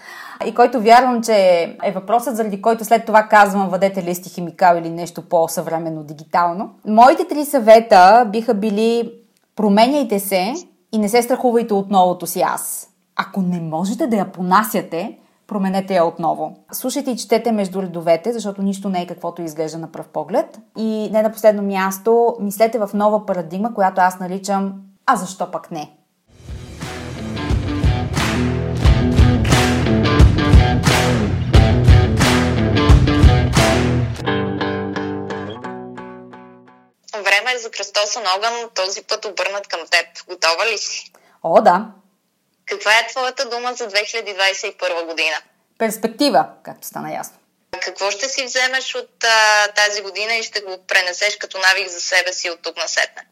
и 0.46 0.54
който 0.54 0.80
вярвам, 0.80 1.22
че 1.22 1.34
е 1.84 1.92
въпросът, 1.94 2.36
заради 2.36 2.62
който 2.62 2.84
след 2.84 3.04
това 3.04 3.22
казвам 3.22 3.68
въдете 3.68 4.02
листи 4.02 4.30
химикал 4.30 4.76
или 4.76 4.90
нещо 4.90 5.22
по-съвременно 5.22 6.02
дигитално. 6.02 6.70
Моите 6.86 7.28
три 7.28 7.44
съвета 7.44 8.28
биха 8.32 8.54
били 8.54 9.12
променяйте 9.56 10.18
се 10.20 10.54
и 10.92 10.98
не 10.98 11.08
се 11.08 11.22
страхувайте 11.22 11.74
от 11.74 11.90
новото 11.90 12.26
си 12.26 12.40
аз. 12.40 12.88
Ако 13.16 13.42
не 13.42 13.60
можете 13.60 14.06
да 14.06 14.16
я 14.16 14.32
понасяте, 14.32 15.18
променете 15.46 15.94
я 15.94 16.04
отново. 16.04 16.56
Слушайте 16.72 17.10
и 17.10 17.16
четете 17.16 17.52
между 17.52 17.82
редовете, 17.82 18.32
защото 18.32 18.62
нищо 18.62 18.88
не 18.88 19.02
е 19.02 19.06
каквото 19.06 19.42
изглежда 19.42 19.78
на 19.78 19.92
пръв 19.92 20.08
поглед. 20.08 20.60
И 20.76 21.10
не 21.12 21.22
на 21.22 21.32
последно 21.32 21.62
място, 21.62 22.36
мислете 22.40 22.78
в 22.78 22.90
нова 22.94 23.26
парадигма, 23.26 23.74
която 23.74 24.00
аз 24.00 24.20
наричам 24.20 24.72
А 25.06 25.16
защо 25.16 25.50
пък 25.50 25.70
не? 25.70 25.97
Време 37.22 37.52
е 37.52 37.58
за 37.58 37.70
кръстосан 37.70 38.22
огън, 38.36 38.70
този 38.74 39.02
път 39.02 39.24
обърнат 39.24 39.68
към 39.68 39.80
теб. 39.90 40.06
Готова 40.28 40.66
ли 40.66 40.78
си? 40.78 41.12
О, 41.42 41.60
да. 41.60 41.86
Каква 42.66 42.98
е 42.98 43.06
твоята 43.06 43.48
дума 43.48 43.74
за 43.74 43.88
2021 43.88 45.06
година? 45.06 45.36
Перспектива, 45.78 46.46
както 46.62 46.86
стана 46.86 47.14
ясно. 47.14 47.36
Какво 47.80 48.10
ще 48.10 48.28
си 48.28 48.44
вземеш 48.44 48.94
от 48.94 49.24
а, 49.24 49.68
тази 49.72 50.02
година 50.02 50.34
и 50.34 50.42
ще 50.42 50.60
го 50.60 50.78
пренесеш 50.88 51.36
като 51.36 51.58
навик 51.58 51.88
за 51.88 52.00
себе 52.00 52.32
си 52.32 52.50
от 52.50 52.62
тук 52.62 52.76
на 52.76 52.88
сетне? 52.88 53.22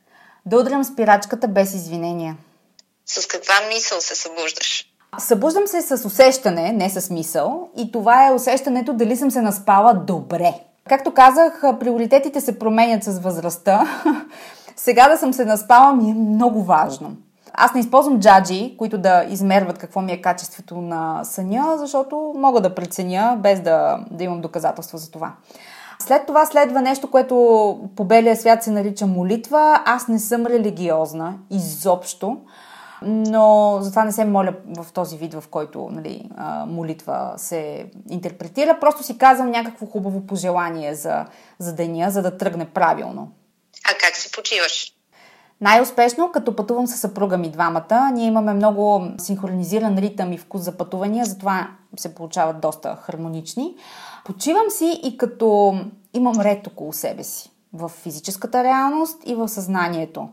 Да 0.47 0.59
удрям 0.59 0.85
спирачката 0.85 1.49
без 1.49 1.75
извинения. 1.75 2.37
С 3.07 3.27
каква 3.27 3.61
мисъл 3.61 4.01
се 4.01 4.15
събуждаш? 4.15 4.87
Събуждам 5.19 5.67
се 5.67 5.83
с 5.83 6.07
усещане, 6.07 6.73
не 6.73 6.91
с 6.91 7.11
мисъл. 7.11 7.71
И 7.77 7.93
това 7.93 8.27
е 8.27 8.33
усещането 8.33 8.93
дали 8.93 9.17
съм 9.17 9.31
се 9.31 9.41
наспала 9.41 9.95
добре. 9.95 10.55
Както 10.89 11.15
казах, 11.15 11.63
приоритетите 11.81 12.41
се 12.41 12.59
променят 12.59 13.05
с 13.05 13.19
възрастта. 13.19 13.87
Сега 14.77 15.09
да 15.09 15.17
съм 15.17 15.33
се 15.33 15.45
наспала 15.45 15.93
ми 15.93 16.11
е 16.11 16.15
много 16.15 16.63
важно. 16.63 17.17
Аз 17.53 17.75
не 17.75 17.81
използвам 17.81 18.21
джаджи, 18.21 18.75
които 18.79 18.99
да 18.99 19.25
измерват 19.29 19.79
какво 19.79 20.01
ми 20.01 20.13
е 20.13 20.21
качеството 20.23 20.77
на 20.77 21.25
съня, 21.25 21.75
защото 21.79 22.35
мога 22.37 22.61
да 22.61 22.75
преценя 22.75 23.39
без 23.43 23.61
да, 23.61 23.99
да 24.11 24.25
имам 24.25 24.41
доказателства 24.41 24.99
за 24.99 25.11
това. 25.11 25.33
След 25.99 26.27
това 26.27 26.47
следва 26.47 26.83
нещо, 26.83 27.11
което 27.11 27.35
по 27.97 28.05
белия 28.05 28.37
свят 28.37 28.63
се 28.63 28.71
нарича 28.71 29.07
молитва. 29.07 29.81
Аз 29.85 30.09
не 30.09 30.19
съм 30.19 30.47
религиозна 30.47 31.35
изобщо, 31.51 32.37
но 33.03 33.79
затова 33.81 34.05
не 34.05 34.13
се 34.13 34.25
моля 34.25 34.55
в 34.77 34.93
този 34.93 35.17
вид, 35.17 35.35
в 35.35 35.45
който 35.51 35.89
нали, 35.93 36.31
молитва 36.67 37.35
се 37.37 37.87
интерпретира. 38.11 38.81
Просто 38.81 39.03
си 39.03 39.19
казвам 39.19 39.51
някакво 39.51 39.87
хубаво 39.87 40.27
пожелание 40.27 40.95
за, 40.95 41.27
за 41.59 41.75
деня, 41.75 42.11
за 42.11 42.23
да 42.23 42.37
тръгне 42.39 42.65
правилно. 42.65 43.33
А 43.91 43.95
как 44.01 44.17
си 44.17 44.33
почиваш? 44.33 44.93
Най-успешно, 45.61 46.33
като 46.33 46.57
пътувам 46.57 46.87
с 46.87 46.97
съпруга 46.97 47.39
ми 47.39 47.51
двамата. 47.51 48.11
Ние 48.15 48.27
имаме 48.27 48.55
много 48.55 49.05
синхронизиран 49.19 49.99
ритъм 49.99 50.33
и 50.33 50.39
вкус 50.39 50.63
за 50.63 50.77
пътувания, 50.77 51.25
затова 51.25 51.71
се 51.97 52.15
получават 52.15 52.61
доста 52.61 52.97
хармонични. 52.97 53.75
Почивам 54.25 54.71
си 54.71 55.01
и 55.05 55.17
като 55.17 55.79
имам 56.15 56.41
ред 56.41 56.67
около 56.67 56.93
себе 56.93 57.25
си. 57.25 57.51
В 57.73 57.89
физическата 57.89 58.65
реалност 58.65 59.23
и 59.27 59.35
в 59.35 59.49
съзнанието. 59.49 60.29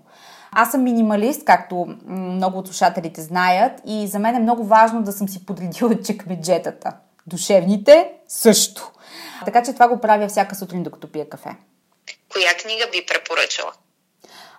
Аз 0.55 0.71
съм 0.71 0.83
минималист, 0.83 1.45
както 1.45 1.87
много 2.07 2.57
от 2.57 2.67
слушателите 2.67 3.21
знаят, 3.21 3.81
и 3.85 4.07
за 4.07 4.19
мен 4.19 4.35
е 4.35 4.39
много 4.39 4.63
важно 4.63 5.03
да 5.03 5.11
съм 5.11 5.29
си 5.29 5.45
подредила 5.45 6.01
чекмеджетата. 6.05 6.91
Душевните 7.27 8.11
също. 8.27 8.91
Така 9.45 9.63
че 9.63 9.73
това 9.73 9.87
го 9.87 9.99
правя 9.99 10.27
всяка 10.27 10.55
сутрин, 10.55 10.83
докато 10.83 11.11
пия 11.11 11.29
кафе. 11.29 11.55
Коя 12.33 12.53
книга 12.61 12.85
би 12.91 13.05
препоръчала? 13.07 13.71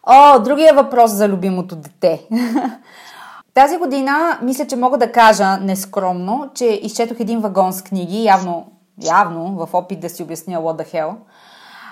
О, 0.02 0.38
другия 0.38 0.74
въпрос 0.74 1.11
за 1.11 1.28
любимото 1.28 1.76
дете. 1.76 2.28
Тази 3.54 3.76
година 3.76 4.38
мисля, 4.42 4.66
че 4.66 4.76
мога 4.76 4.98
да 4.98 5.12
кажа 5.12 5.57
нескромно, 5.57 6.50
че 6.54 6.64
изчетох 6.64 7.20
един 7.20 7.40
вагон 7.40 7.72
с 7.72 7.83
книги, 7.83 8.24
явно, 8.24 8.72
явно 9.02 9.66
в 9.66 9.74
опит 9.74 10.00
да 10.00 10.09
си 10.09 10.22
обясня 10.22 10.59
what 10.59 10.85
the 10.85 10.94
hell. 10.94 11.14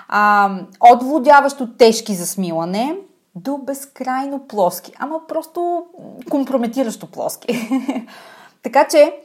А, 0.07 0.51
от 0.79 1.77
тежки 1.77 2.15
за 2.15 2.27
смилане 2.27 2.95
до 3.35 3.57
безкрайно 3.57 4.47
плоски, 4.47 4.91
ама 4.99 5.19
просто 5.27 5.85
компрометиращо 6.29 7.07
плоски. 7.07 7.69
така 8.63 8.87
че 8.87 9.15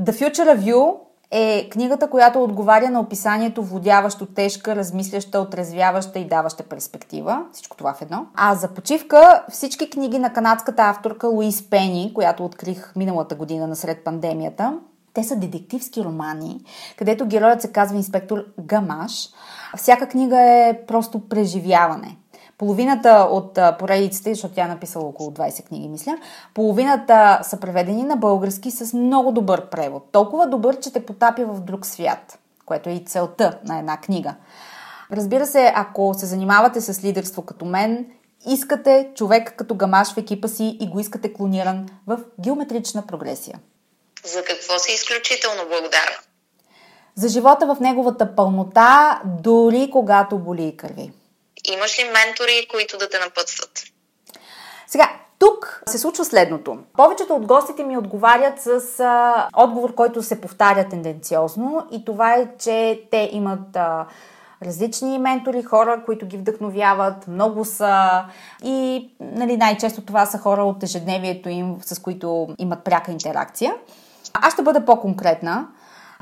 The 0.00 0.10
Future 0.10 0.58
You 0.58 0.96
е 1.30 1.68
книгата, 1.68 2.10
която 2.10 2.42
отговаря 2.42 2.90
на 2.90 3.00
описанието 3.00 3.62
водяващо, 3.62 4.26
тежка, 4.26 4.76
размисляща, 4.76 5.40
отрезвяваща 5.40 6.18
и 6.18 6.28
даваща 6.28 6.62
перспектива. 6.62 7.44
Всичко 7.52 7.76
това 7.76 7.94
в 7.94 8.02
едно. 8.02 8.26
А 8.34 8.54
за 8.54 8.68
почивка 8.68 9.44
всички 9.50 9.90
книги 9.90 10.18
на 10.18 10.32
канадската 10.32 10.82
авторка 10.82 11.28
Луис 11.28 11.70
Пени, 11.70 12.12
която 12.14 12.44
открих 12.44 12.92
миналата 12.96 13.34
година 13.34 13.66
насред 13.66 14.04
пандемията, 14.04 14.78
те 15.14 15.24
са 15.24 15.36
детективски 15.36 16.04
романи, 16.04 16.64
където 16.98 17.26
героят 17.26 17.62
се 17.62 17.72
казва 17.72 17.96
инспектор 17.96 18.44
Гамаш. 18.60 19.28
Всяка 19.76 20.08
книга 20.08 20.40
е 20.40 20.86
просто 20.86 21.28
преживяване. 21.28 22.16
Половината 22.62 23.28
от 23.30 23.58
поредиците, 23.78 24.34
защото 24.34 24.54
тя 24.54 24.64
е 24.64 24.68
написала 24.68 25.04
около 25.04 25.30
20 25.30 25.66
книги, 25.66 25.88
мисля, 25.88 26.18
половината 26.54 27.40
са 27.42 27.60
преведени 27.60 28.02
на 28.02 28.16
български 28.16 28.70
с 28.70 28.96
много 28.96 29.32
добър 29.32 29.68
превод. 29.68 30.08
Толкова 30.12 30.46
добър, 30.46 30.80
че 30.80 30.92
те 30.92 31.06
потапя 31.06 31.46
в 31.46 31.60
друг 31.60 31.86
свят, 31.86 32.38
което 32.66 32.88
е 32.88 32.92
и 32.92 33.04
целта 33.04 33.58
на 33.64 33.78
една 33.78 33.96
книга. 33.96 34.34
Разбира 35.12 35.46
се, 35.46 35.72
ако 35.74 36.14
се 36.14 36.26
занимавате 36.26 36.80
с 36.80 37.04
лидерство 37.04 37.42
като 37.42 37.64
мен, 37.64 38.06
искате 38.46 39.10
човек 39.14 39.54
като 39.56 39.74
гамаш 39.74 40.14
в 40.14 40.18
екипа 40.18 40.48
си 40.48 40.78
и 40.80 40.88
го 40.88 41.00
искате 41.00 41.32
клониран 41.32 41.88
в 42.06 42.18
геометрична 42.40 43.06
прогресия. 43.06 43.58
За 44.24 44.44
какво 44.44 44.78
си 44.78 44.92
изключително 44.92 45.62
благодарна? 45.68 46.16
За 47.14 47.28
живота 47.28 47.74
в 47.74 47.80
неговата 47.80 48.34
пълнота, 48.34 49.22
дори 49.24 49.90
когато 49.92 50.38
боли 50.38 50.64
и 50.64 50.76
кърви. 50.76 51.12
Имаш 51.64 51.98
ли 51.98 52.04
ментори, 52.04 52.68
които 52.70 52.98
да 52.98 53.08
те 53.08 53.18
напътстват? 53.18 53.82
Сега, 54.86 55.10
тук 55.38 55.82
се 55.86 55.98
случва 55.98 56.24
следното. 56.24 56.78
Повечето 56.96 57.34
от 57.34 57.46
гостите 57.46 57.84
ми 57.84 57.98
отговарят 57.98 58.60
с 58.60 59.00
а, 59.00 59.48
отговор, 59.56 59.94
който 59.94 60.22
се 60.22 60.40
повтаря 60.40 60.88
тенденциозно 60.88 61.86
и 61.92 62.04
това 62.04 62.34
е, 62.34 62.48
че 62.58 63.02
те 63.10 63.30
имат 63.32 63.76
а, 63.76 64.06
различни 64.64 65.18
ментори, 65.18 65.62
хора, 65.62 66.02
които 66.04 66.26
ги 66.26 66.36
вдъхновяват, 66.36 67.28
много 67.28 67.64
са 67.64 68.24
и 68.64 69.10
нали, 69.20 69.56
най-често 69.56 70.00
това 70.00 70.26
са 70.26 70.38
хора 70.38 70.64
от 70.64 70.82
ежедневието 70.82 71.48
им, 71.48 71.76
с 71.84 71.98
които 71.98 72.48
имат 72.58 72.84
пряка 72.84 73.12
интеракция. 73.12 73.74
Аз 74.34 74.52
ще 74.52 74.62
бъда 74.62 74.84
по-конкретна. 74.84 75.66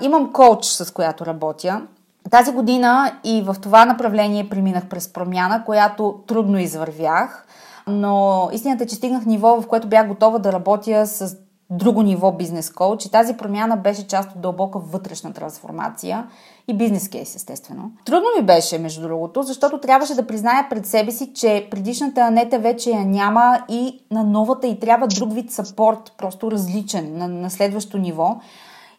Имам 0.02 0.32
коуч, 0.32 0.64
с 0.64 0.92
която 0.92 1.26
работя, 1.26 1.82
тази 2.30 2.52
година 2.52 3.12
и 3.24 3.42
в 3.42 3.56
това 3.62 3.84
направление 3.84 4.48
преминах 4.48 4.86
през 4.88 5.12
промяна, 5.12 5.64
която 5.64 6.20
трудно 6.26 6.58
извървях, 6.58 7.46
но 7.86 8.48
истината 8.52 8.84
е, 8.84 8.86
че 8.86 8.94
стигнах 8.94 9.26
ниво, 9.26 9.60
в 9.60 9.66
което 9.66 9.88
бях 9.88 10.08
готова 10.08 10.38
да 10.38 10.52
работя 10.52 11.06
с 11.06 11.36
друго 11.70 12.02
ниво 12.02 12.32
бизнес 12.32 12.70
коуч 12.70 13.04
и 13.04 13.10
тази 13.10 13.36
промяна 13.36 13.76
беше 13.76 14.06
част 14.06 14.30
от 14.30 14.40
дълбока 14.40 14.78
вътрешна 14.78 15.32
трансформация 15.32 16.26
и 16.68 16.74
бизнес 16.74 17.08
кейс, 17.08 17.34
естествено. 17.34 17.90
Трудно 18.04 18.26
ми 18.38 18.46
беше, 18.46 18.78
между 18.78 19.02
другото, 19.02 19.42
защото 19.42 19.80
трябваше 19.80 20.14
да 20.14 20.26
призная 20.26 20.66
пред 20.70 20.86
себе 20.86 21.10
си, 21.10 21.32
че 21.34 21.68
предишната 21.70 22.20
Анета 22.20 22.58
вече 22.58 22.90
я 22.90 23.04
няма 23.04 23.64
и 23.68 24.04
на 24.10 24.24
новата 24.24 24.66
и 24.66 24.80
трябва 24.80 25.06
друг 25.06 25.32
вид 25.32 25.50
сапорт, 25.50 26.12
просто 26.18 26.50
различен, 26.50 27.18
на, 27.18 27.28
на 27.28 27.50
следващо 27.50 27.98
ниво. 27.98 28.40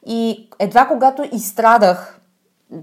И 0.05 0.49
едва 0.59 0.87
когато 0.87 1.23
изстрадах 1.31 2.20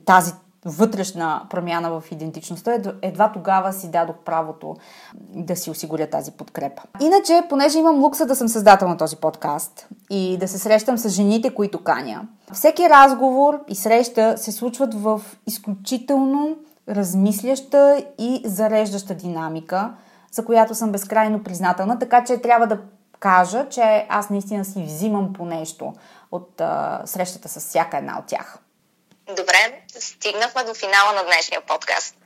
тази 0.04 0.32
вътрешна 0.64 1.46
промяна 1.50 2.00
в 2.00 2.12
идентичността, 2.12 2.78
едва 3.02 3.32
тогава 3.32 3.72
си 3.72 3.90
дадох 3.90 4.16
правото 4.16 4.76
да 5.14 5.56
си 5.56 5.70
осигуря 5.70 6.10
тази 6.10 6.30
подкрепа. 6.30 6.82
Иначе, 7.00 7.42
понеже 7.48 7.78
имам 7.78 8.02
лукса 8.02 8.26
да 8.26 8.36
съм 8.36 8.48
създател 8.48 8.88
на 8.88 8.96
този 8.96 9.16
подкаст 9.16 9.88
и 10.10 10.36
да 10.40 10.48
се 10.48 10.58
срещам 10.58 10.98
с 10.98 11.08
жените, 11.08 11.54
които 11.54 11.84
каня, 11.84 12.22
всеки 12.52 12.90
разговор 12.90 13.60
и 13.68 13.74
среща 13.74 14.34
се 14.38 14.52
случват 14.52 14.94
в 14.94 15.20
изключително 15.46 16.56
размисляща 16.88 18.04
и 18.18 18.42
зареждаща 18.44 19.14
динамика, 19.14 19.94
за 20.32 20.44
която 20.44 20.74
съм 20.74 20.92
безкрайно 20.92 21.42
признателна, 21.42 21.98
така 21.98 22.24
че 22.24 22.38
трябва 22.38 22.66
да 22.66 22.78
кажа, 23.20 23.66
че 23.68 24.06
аз 24.08 24.30
наистина 24.30 24.64
си 24.64 24.82
взимам 24.82 25.32
по 25.32 25.44
нещо 25.44 25.92
от 26.32 26.60
а, 26.60 27.02
срещата 27.04 27.48
с 27.48 27.60
всяка 27.60 27.98
една 27.98 28.18
от 28.18 28.26
тях. 28.26 28.58
Добре, 29.36 29.82
стигнахме 29.98 30.64
до 30.64 30.74
финала 30.74 31.12
на 31.16 31.24
днешния 31.24 31.60
подкаст. 31.60 32.16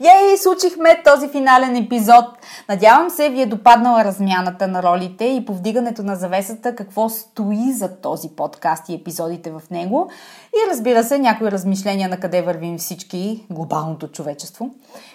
Ей, 0.00 0.38
случихме 0.38 1.02
този 1.04 1.28
финален 1.28 1.76
епизод. 1.76 2.24
Надявам 2.68 3.10
се 3.10 3.28
ви 3.28 3.42
е 3.42 3.46
допаднала 3.46 4.04
размяната 4.04 4.68
на 4.68 4.82
ролите 4.82 5.24
и 5.24 5.44
повдигането 5.44 6.02
на 6.02 6.16
завесата, 6.16 6.74
какво 6.74 7.08
стои 7.08 7.72
за 7.72 8.00
този 8.00 8.28
подкаст 8.28 8.88
и 8.88 8.94
епизодите 8.94 9.50
в 9.50 9.62
него. 9.70 10.10
И 10.54 10.70
разбира 10.70 11.04
се, 11.04 11.18
някои 11.18 11.50
размишления 11.50 12.08
на 12.08 12.20
къде 12.20 12.42
вървим 12.42 12.78
всички, 12.78 13.46
глобалното 13.50 14.08
човечество. 14.08 14.70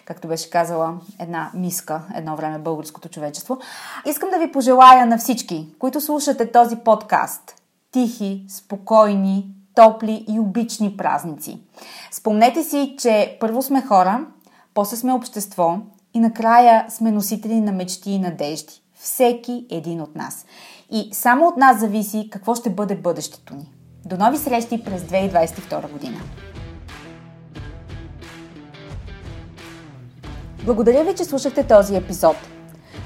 Както 0.05 0.27
беше 0.27 0.49
казала 0.49 0.93
една 1.19 1.51
миска 1.53 2.01
едно 2.15 2.35
време 2.35 2.57
българското 2.57 3.09
човечество. 3.09 3.57
Искам 4.05 4.29
да 4.29 4.39
ви 4.39 4.51
пожелая 4.51 5.05
на 5.05 5.17
всички, 5.17 5.67
които 5.79 6.01
слушате 6.01 6.51
този 6.51 6.75
подкаст, 6.75 7.55
тихи, 7.91 8.45
спокойни, 8.49 9.56
топли 9.77 10.25
и 10.27 10.39
обични 10.39 10.97
празници. 10.97 11.59
Спомнете 12.11 12.63
си, 12.63 12.95
че 12.99 13.37
първо 13.39 13.61
сме 13.61 13.81
хора, 13.81 14.25
после 14.73 14.97
сме 14.97 15.13
общество 15.13 15.77
и 16.13 16.19
накрая 16.19 16.85
сме 16.89 17.11
носители 17.11 17.61
на 17.61 17.71
мечти 17.71 18.11
и 18.11 18.19
надежди. 18.19 18.81
Всеки 18.95 19.65
един 19.71 20.01
от 20.01 20.15
нас. 20.15 20.45
И 20.91 21.09
само 21.13 21.47
от 21.47 21.57
нас 21.57 21.79
зависи 21.79 22.29
какво 22.31 22.55
ще 22.55 22.69
бъде 22.69 22.95
бъдещето 22.95 23.55
ни. 23.55 23.73
До 24.05 24.17
нови 24.17 24.37
срещи 24.37 24.83
през 24.83 25.01
2022 25.01 25.91
година! 25.91 26.17
Благодаря 30.65 31.03
ви, 31.03 31.15
че 31.15 31.23
слушахте 31.23 31.67
този 31.67 31.95
епизод. 31.95 32.35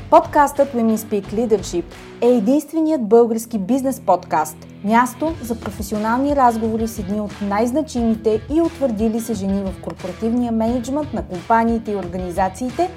Подкастът 0.10 0.74
Women 0.74 0.98
Speak 0.98 1.34
Leadership 1.34 1.86
е 2.22 2.28
единственият 2.28 3.08
български 3.08 3.60
бизнес 3.60 4.00
подкаст– 4.00 4.58
Място 4.84 5.34
за 5.42 5.56
професионални 5.56 6.36
разговори 6.36 6.88
с 6.88 7.00
едни 7.00 7.22
от 7.22 7.42
най-значимите 7.42 8.42
и 8.54 8.62
утвърдили 8.62 9.20
се 9.20 9.34
жени 9.34 9.64
в 9.64 9.82
корпоративния 9.82 10.52
менеджмент 10.52 11.14
на 11.14 11.24
компаниите 11.24 11.92
и 11.92 11.96
организациите, 11.96 12.90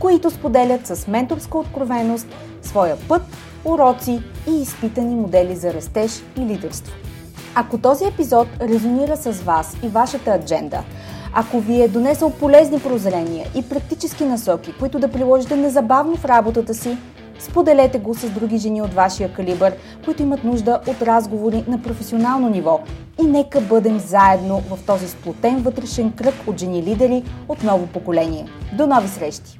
които 0.00 0.30
споделят 0.30 0.86
с 0.86 1.06
менторска 1.06 1.58
откровеност 1.58 2.26
своя 2.62 2.96
път, 3.08 3.22
уроци 3.64 4.22
и 4.48 4.62
изпитани 4.62 5.14
модели 5.14 5.56
за 5.56 5.74
растеж 5.74 6.22
и 6.38 6.40
лидерство. 6.40 6.94
Ако 7.54 7.78
този 7.78 8.04
епизод 8.04 8.48
резонира 8.60 9.16
с 9.16 9.32
вас 9.32 9.76
и 9.82 9.88
вашата 9.88 10.30
адженда, 10.30 10.82
ако 11.32 11.60
ви 11.60 11.82
е 11.82 11.88
донесъл 11.88 12.30
полезни 12.30 12.80
прозрения 12.80 13.46
и 13.56 13.68
практически 13.68 14.24
насоки, 14.24 14.74
които 14.78 14.98
да 14.98 15.10
приложите 15.10 15.56
незабавно 15.56 16.16
в 16.16 16.24
работата 16.24 16.74
си, 16.74 16.96
Споделете 17.40 17.98
го 17.98 18.14
с 18.14 18.30
други 18.30 18.58
жени 18.58 18.82
от 18.82 18.94
вашия 18.94 19.32
калибър, 19.32 19.72
които 20.04 20.22
имат 20.22 20.44
нужда 20.44 20.80
от 20.86 21.02
разговори 21.02 21.64
на 21.68 21.82
професионално 21.82 22.48
ниво. 22.48 22.80
И 23.22 23.26
нека 23.26 23.60
бъдем 23.60 23.98
заедно 23.98 24.60
в 24.60 24.78
този 24.86 25.08
сплотен 25.08 25.62
вътрешен 25.62 26.12
кръг 26.12 26.34
от 26.46 26.58
жени 26.58 26.82
лидери 26.82 27.24
от 27.48 27.62
ново 27.62 27.86
поколение. 27.86 28.46
До 28.72 28.86
нови 28.86 29.08
срещи! 29.08 29.58